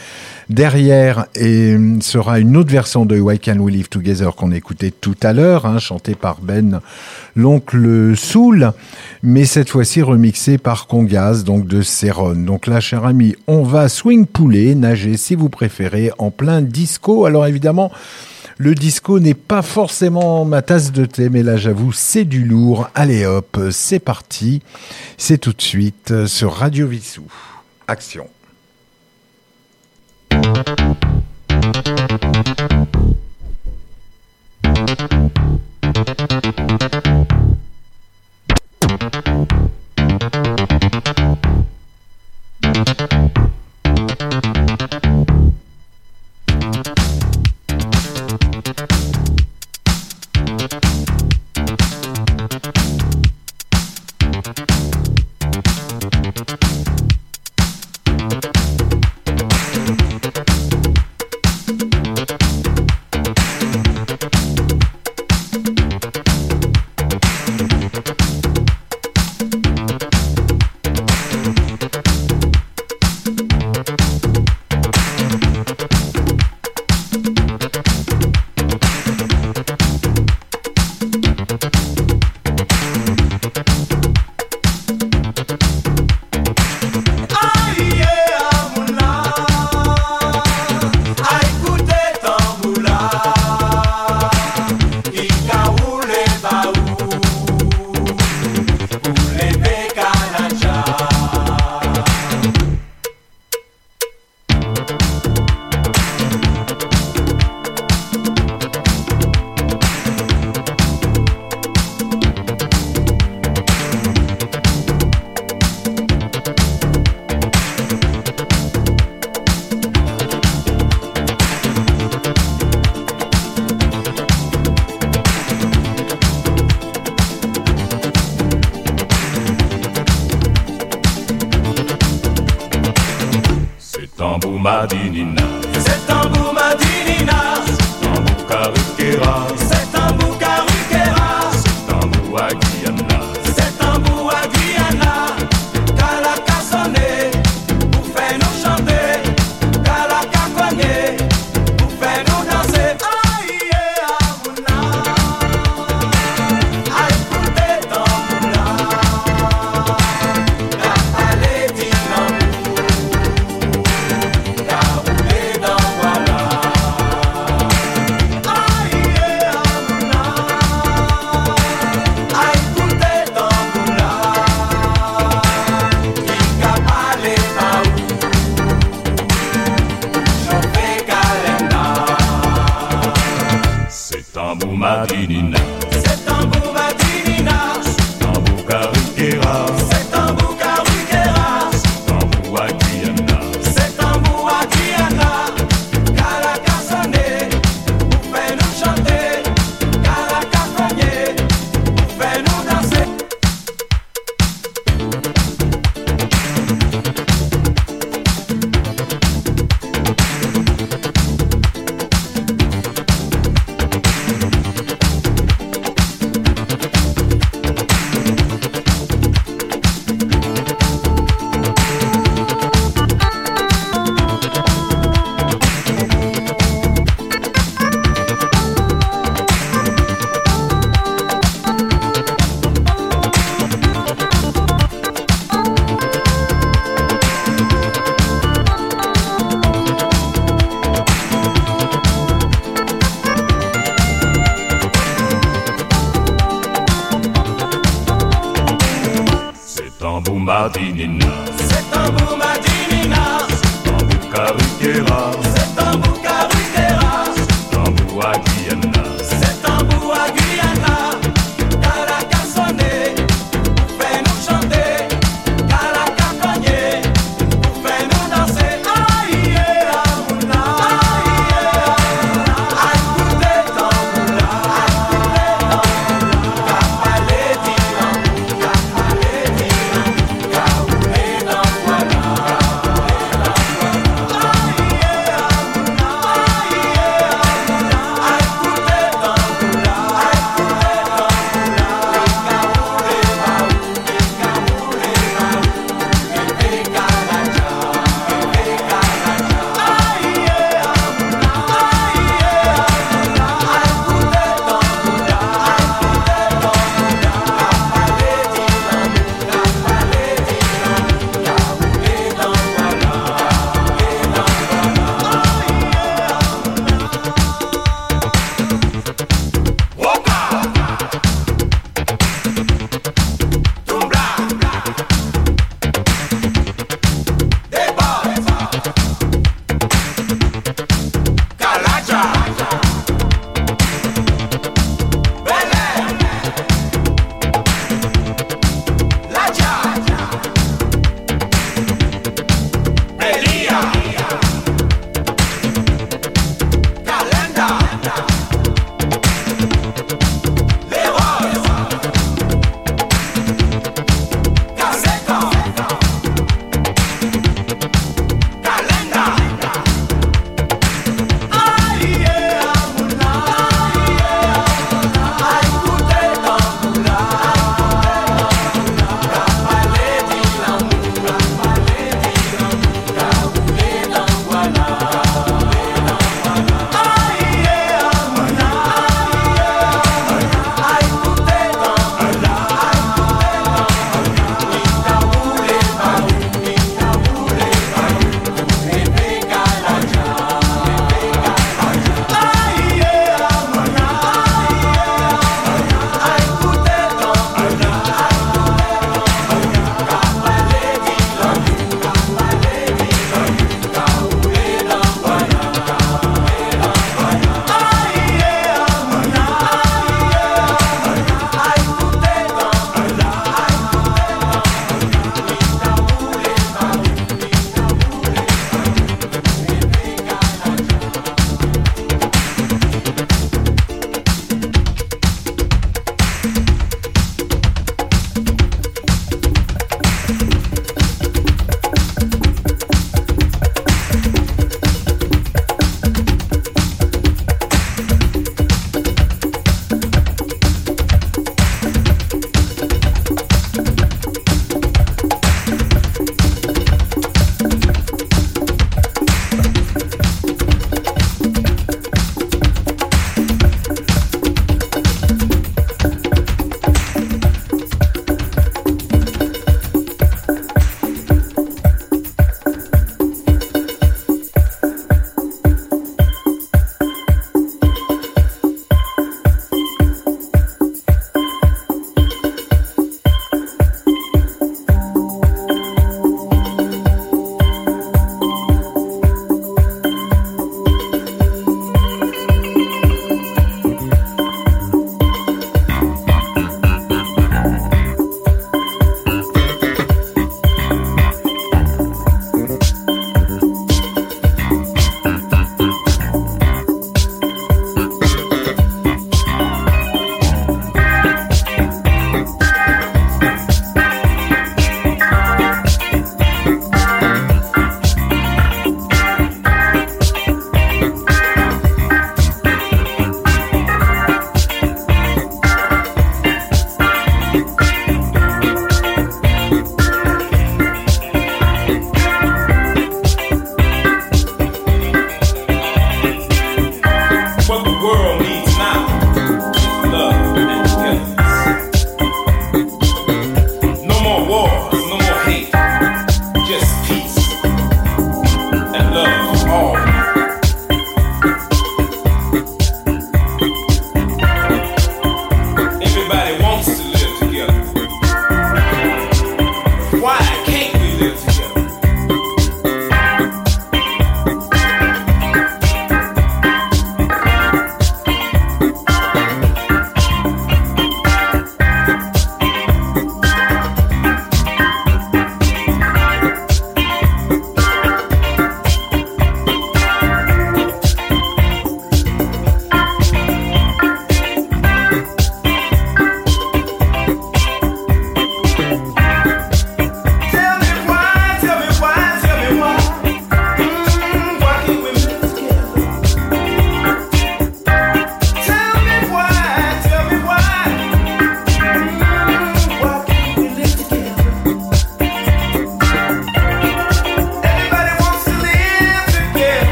[0.50, 4.92] derrière et, euh, sera une autre version de Why Can We Live Together qu'on écoutait
[4.92, 6.80] tout à l'heure, hein, chantée par Ben
[7.36, 8.72] l'oncle Soul,
[9.22, 12.34] mais cette fois-ci remixé par Congas, donc de Céron.
[12.34, 17.26] Donc là, cher ami, on va swing poulet, nager si vous préférez, en plein disco.
[17.26, 17.92] Alors évidemment,
[18.64, 22.90] le disco n'est pas forcément ma tasse de thé, mais là j'avoue, c'est du lourd.
[22.96, 24.62] Allez hop, c'est parti.
[25.18, 27.26] C'est tout de suite sur Radio Vissou.
[27.90, 28.30] Action.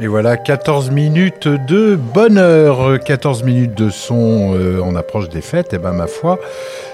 [0.00, 5.74] Et voilà, 14 minutes de bonheur, 14 minutes de son, euh, on approche des fêtes,
[5.74, 6.38] et ben ma foi,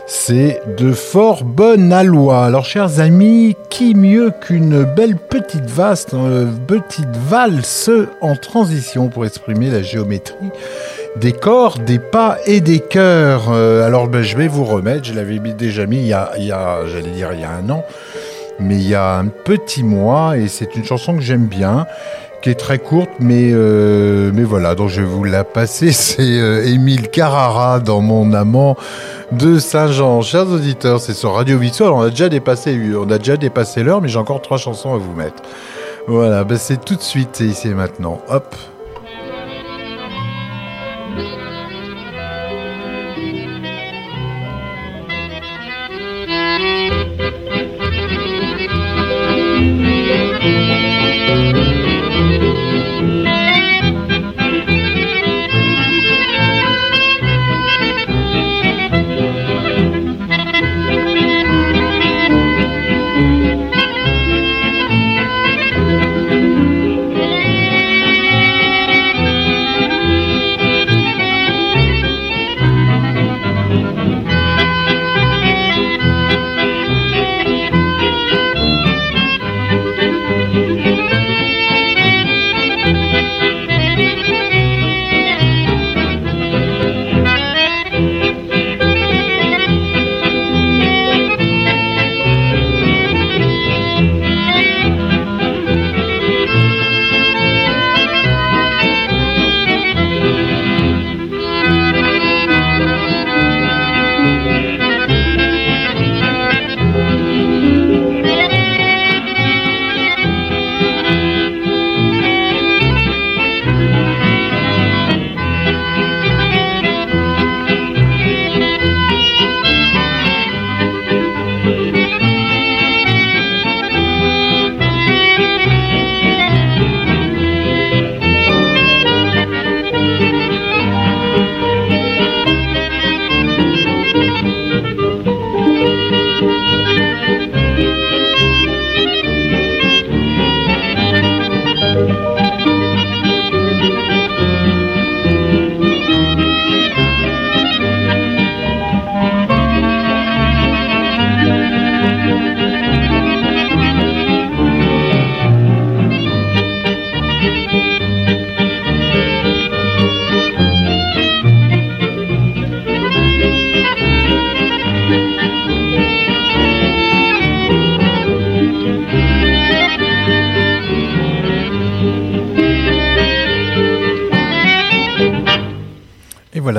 [0.07, 2.47] c'est de fort bonne aloi.
[2.47, 6.47] Alors chers amis, qui mieux qu'une belle petite vaste, euh,
[7.29, 7.91] valse
[8.23, 10.51] en transition pour exprimer la géométrie
[11.17, 13.51] des corps, des pas et des cœurs?
[13.51, 16.47] Euh, alors ben, je vais vous remettre, je l'avais déjà mis il y a, il
[16.47, 17.85] y a j'allais dire il y a un an,
[18.59, 21.87] mais il y a un petit mois, et c'est une chanson que j'aime bien
[22.45, 25.93] qui est très courte, mais euh, mais voilà, donc je vais vous la passer.
[25.93, 28.77] C'est euh, Émile Carrara dans Mon amant
[29.33, 30.21] de Saint-Jean.
[30.21, 31.91] Chers auditeurs, c'est sur Radio Vissol.
[31.91, 34.99] On a déjà dépassé, on a déjà dépassé l'heure, mais j'ai encore trois chansons à
[34.99, 35.43] vous mettre.
[36.07, 38.21] Voilà, ben c'est tout de suite, c'est ici et maintenant.
[38.29, 38.55] Hop.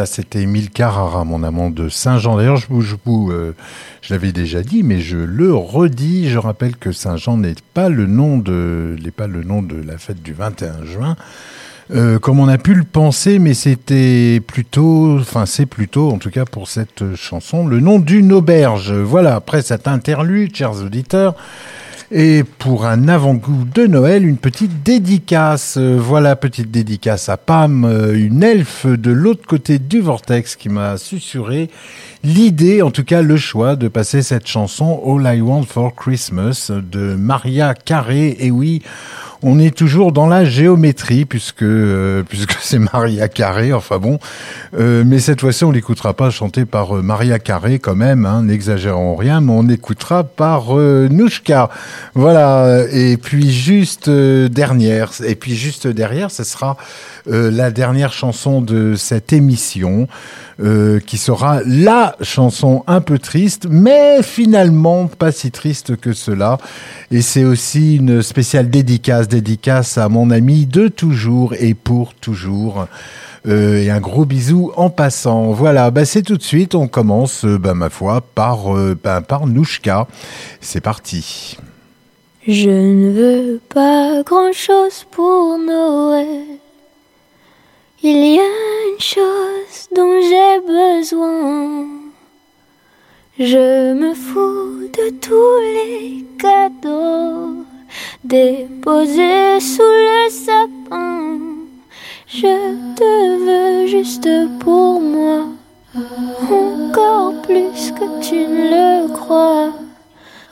[0.05, 2.37] C'était Émile Carrara, mon amant de Saint-Jean.
[2.37, 3.53] D'ailleurs, je je, euh,
[4.01, 6.29] je l'avais déjà dit, mais je le redis.
[6.29, 10.21] Je rappelle que Saint-Jean n'est pas le nom de, pas le nom de la fête
[10.21, 11.15] du 21 juin.
[11.91, 16.31] Euh, comme on a pu le penser, mais c'était plutôt, enfin c'est plutôt, en tout
[16.31, 18.91] cas pour cette chanson, le nom d'une auberge.
[18.91, 21.35] Voilà, après cet interlude, chers auditeurs,
[22.11, 25.77] et pour un avant-goût de Noël, une petite dédicace.
[25.77, 30.69] Euh, Voilà, petite dédicace à Pam, euh, une elfe de l'autre côté du vortex qui
[30.69, 31.69] m'a susurré
[32.23, 36.71] l'idée, en tout cas le choix, de passer cette chanson All I Want for Christmas
[36.71, 38.37] de Maria Carré.
[38.39, 38.81] Et oui,
[39.45, 43.71] on est toujours dans la géométrie puisque euh, puisque c'est Maria Carré.
[43.71, 44.19] Enfin bon,
[44.77, 48.25] euh, mais cette fois-ci on l'écoutera pas chanter par euh, Maria Carré quand même.
[48.25, 51.69] Hein, N'exagérons rien, mais on écoutera par Nouchka.
[52.15, 52.85] Voilà.
[52.91, 56.75] Et puis juste dernière, et puis juste derrière, ce sera
[57.27, 60.07] euh, la dernière chanson de cette émission.
[60.61, 66.57] euh, qui sera la chanson un peu triste, mais finalement pas si triste que cela.
[67.11, 72.87] Et c'est aussi une spéciale dédicace, dédicace à mon ami de toujours et pour toujours.
[73.47, 75.51] Euh, et un gros bisou en passant.
[75.51, 76.73] Voilà, bah c'est tout de suite.
[76.73, 78.73] On commence, bah, ma foi, par,
[79.03, 80.07] bah, par Nouchka.
[80.61, 81.57] C'est parti.
[82.47, 86.59] Je ne veux pas grand-chose pour Noël.
[88.07, 91.87] Il y a une chose dont j'ai besoin.
[93.39, 97.65] Je me fous de tous les cadeaux
[98.23, 101.39] déposés sous le sapin.
[102.27, 104.29] Je te veux juste
[104.59, 105.47] pour moi,
[105.95, 109.73] encore plus que tu ne le crois.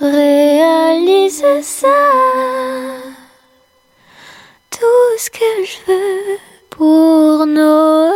[0.01, 2.01] Réalise ça.
[4.71, 8.13] Tout ce que je veux pour Noël,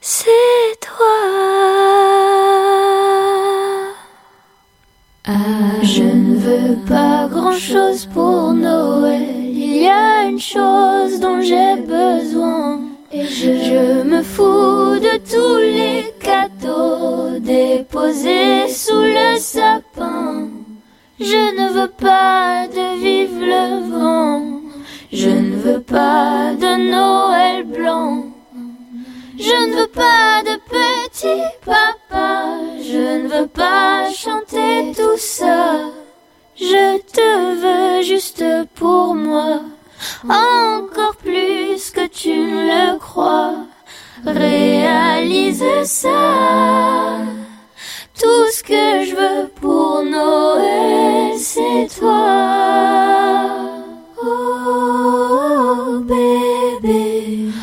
[0.00, 1.16] c'est toi.
[5.26, 9.22] Ah, je ne veux pas grand-chose pour Noël.
[9.44, 12.80] Il y a une chose dont j'ai besoin.
[13.10, 20.48] Et je, je me fous de tous les cadeaux déposés sous le sapin.
[21.18, 24.57] Je ne veux pas de vive le vent.
[25.10, 28.24] Je ne veux pas de Noël blanc.
[29.38, 32.44] Je ne veux pas de petit papa.
[32.82, 35.80] Je ne veux pas chanter tout ça.
[36.56, 38.44] Je te veux juste
[38.74, 39.60] pour moi.
[40.24, 43.54] Encore plus que tu ne le crois.
[44.26, 47.20] Réalise ça.
[48.20, 53.57] Tout ce que je veux pour Noël, c'est toi.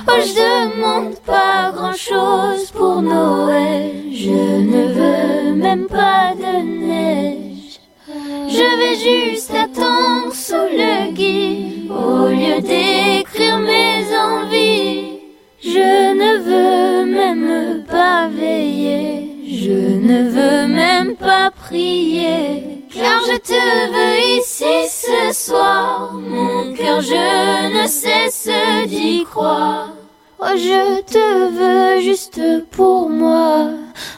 [0.08, 3.92] Oh je demande pas grand chose pour Noël.
[4.12, 4.30] Je
[4.72, 7.80] ne veux même pas de neige.
[8.08, 15.20] Je vais juste attendre sous le gui au lieu d'écrire mes envies.
[15.62, 19.36] Je ne veux même pas veiller.
[19.48, 26.14] Je ne veux même pas prier, car je te veux ici ce soir.
[26.14, 28.50] Mon cœur, je ne cesse
[28.88, 29.95] d'y croire.
[30.38, 32.42] Oh, je te veux juste
[32.72, 33.70] pour moi,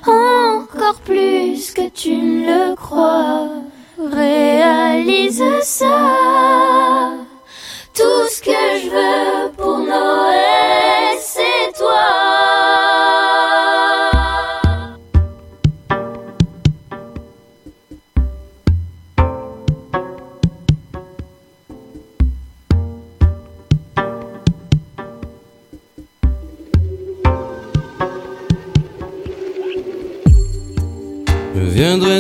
[0.08, 3.50] encore plus que tu ne le crois.
[4.00, 7.12] Réalise ça.
[7.94, 12.27] Tout ce que je veux pour Noël, c'est toi.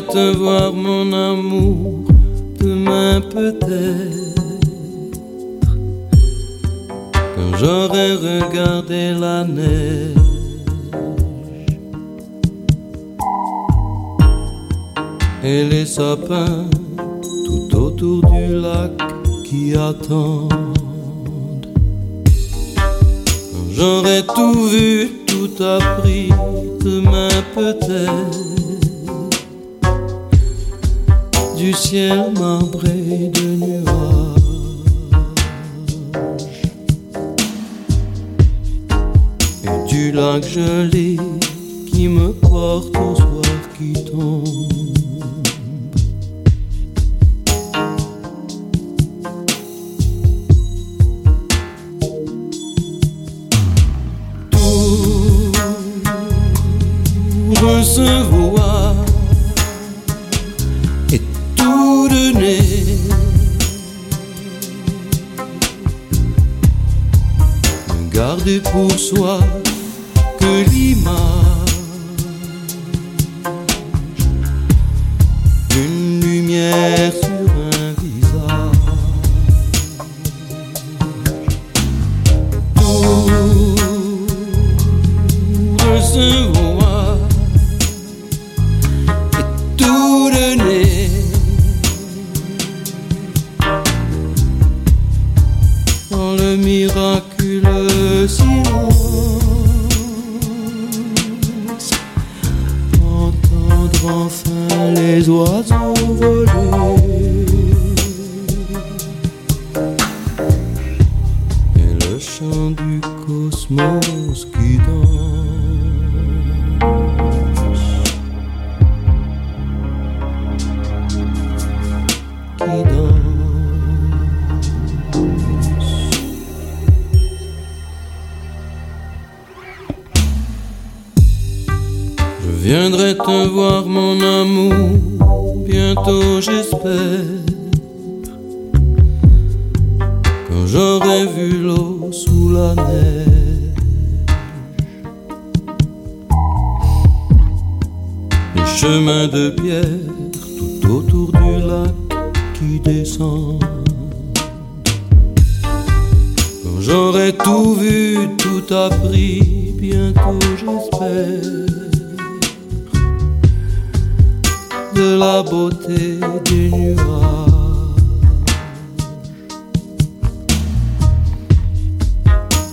[0.01, 2.03] Te voir mon amour
[2.59, 4.35] demain peut-être.
[7.11, 10.17] Quand j'aurai regardé la neige
[15.43, 16.65] Et les sapins
[17.45, 18.91] tout autour du lac
[19.45, 20.51] qui attendent.
[22.75, 26.29] Quand j'aurai tout vu, tout appris
[26.83, 28.46] demain peut-être
[31.57, 33.83] du ciel marbré de nuages
[39.63, 41.17] et du lac gelé
[41.87, 43.41] qui me porte au soir
[43.77, 44.96] qui tombe.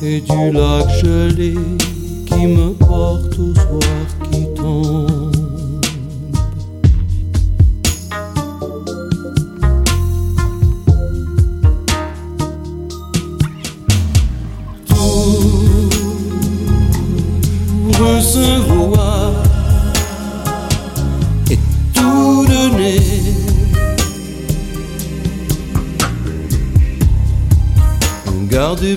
[0.06, 1.54] Et du lac gelé
[2.26, 5.23] qui me porte au soir qui tombe.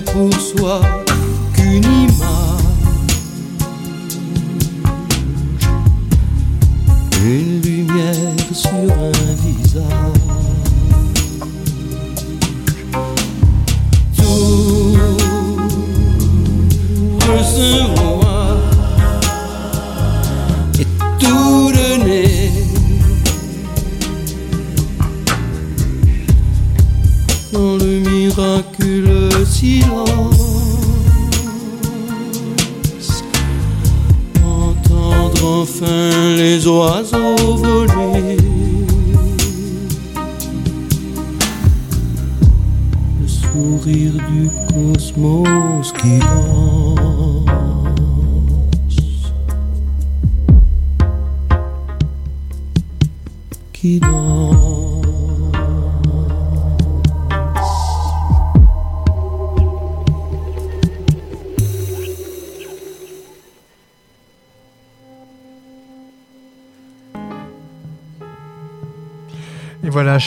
[0.00, 1.07] por soi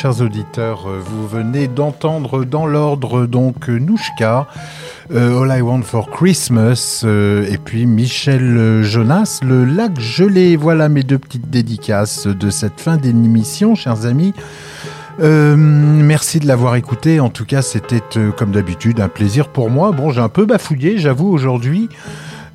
[0.02, 4.48] chers auditeurs, euh, vous venez d'entendre dans l'ordre donc Nouchka,
[5.14, 10.56] euh, All I Want for Christmas, euh, et puis Michel Jonas, le lac gelé.
[10.56, 14.34] Voilà mes deux petites dédicaces de cette fin d'émission, chers amis.
[15.20, 17.20] Merci de l'avoir écouté.
[17.20, 18.02] En tout cas, c'était
[18.38, 19.92] comme d'habitude un plaisir pour moi.
[19.92, 21.90] Bon, j'ai un peu bafouillé, j'avoue, aujourd'hui.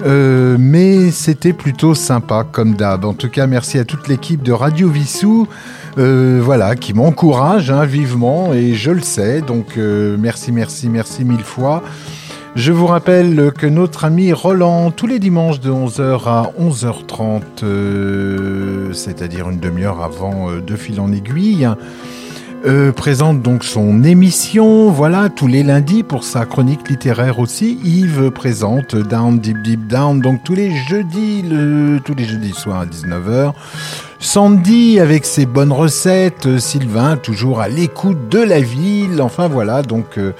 [0.04, 3.04] Mais c'était plutôt sympa comme d'hab.
[3.04, 5.46] En tout cas, merci à toute l'équipe de Radio Vissou,
[5.98, 9.40] euh, voilà, qui m'encourage hein, vivement et je le sais.
[9.40, 11.82] Donc euh, merci, merci, merci mille fois.
[12.54, 18.92] Je vous rappelle que notre ami Roland, tous les dimanches de 11h à 11h30, euh,
[18.92, 21.68] c'est-à-dire une demi-heure avant de fil en aiguille,
[22.66, 27.78] euh, présente donc son émission, voilà, tous les lundis pour sa chronique littéraire aussi.
[27.84, 32.80] Yves présente Down Deep Deep Down, donc tous les jeudis, le, tous les jeudis soirs
[32.80, 33.52] à 19h.
[34.18, 40.18] Sandy avec ses bonnes recettes, Sylvain toujours à l'écoute de la ville, enfin voilà, donc
[40.18, 40.32] euh,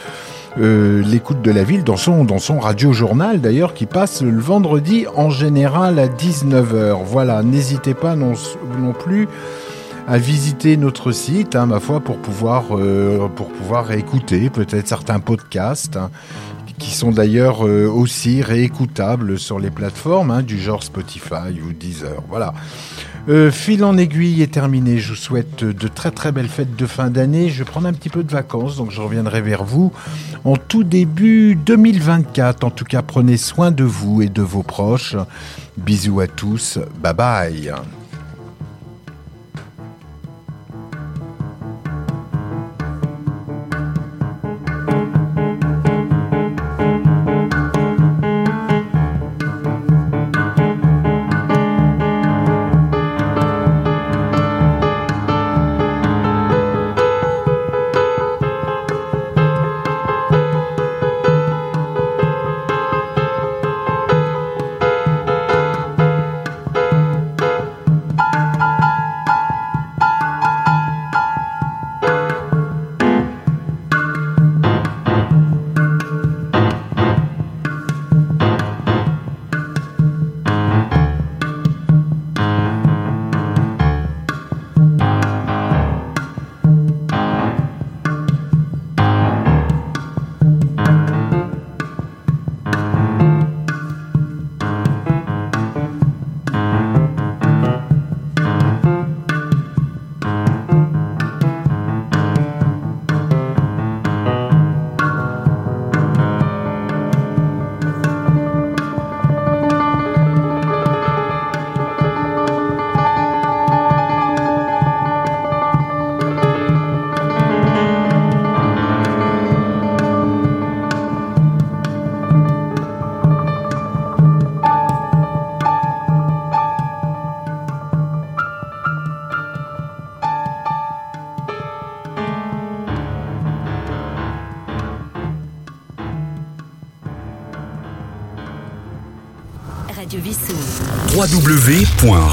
[0.58, 5.06] euh, l'écoute de la ville dans son, dans son radio-journal d'ailleurs qui passe le vendredi
[5.14, 6.98] en général à 19h.
[7.04, 8.32] Voilà, n'hésitez pas non
[8.98, 9.28] plus
[10.06, 15.20] à visiter notre site, hein, ma foi, pour pouvoir, euh, pour pouvoir écouter peut-être certains
[15.20, 15.96] podcasts.
[15.96, 16.10] hein,
[16.78, 22.22] qui sont d'ailleurs euh, aussi réécoutables sur les plateformes hein, du genre Spotify ou Deezer.
[22.28, 22.52] Voilà.
[23.28, 24.98] Euh, fil en aiguille est terminé.
[24.98, 27.48] Je vous souhaite de très très belles fêtes de fin d'année.
[27.48, 29.92] Je vais prendre un petit peu de vacances, donc je reviendrai vers vous
[30.44, 32.64] en tout début 2024.
[32.64, 35.16] En tout cas, prenez soin de vous et de vos proches.
[35.76, 36.78] Bisous à tous.
[37.02, 37.72] Bye bye.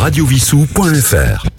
[0.04, 0.68] Radio Vissou.
[0.76, 1.53] www.radiovissou.fr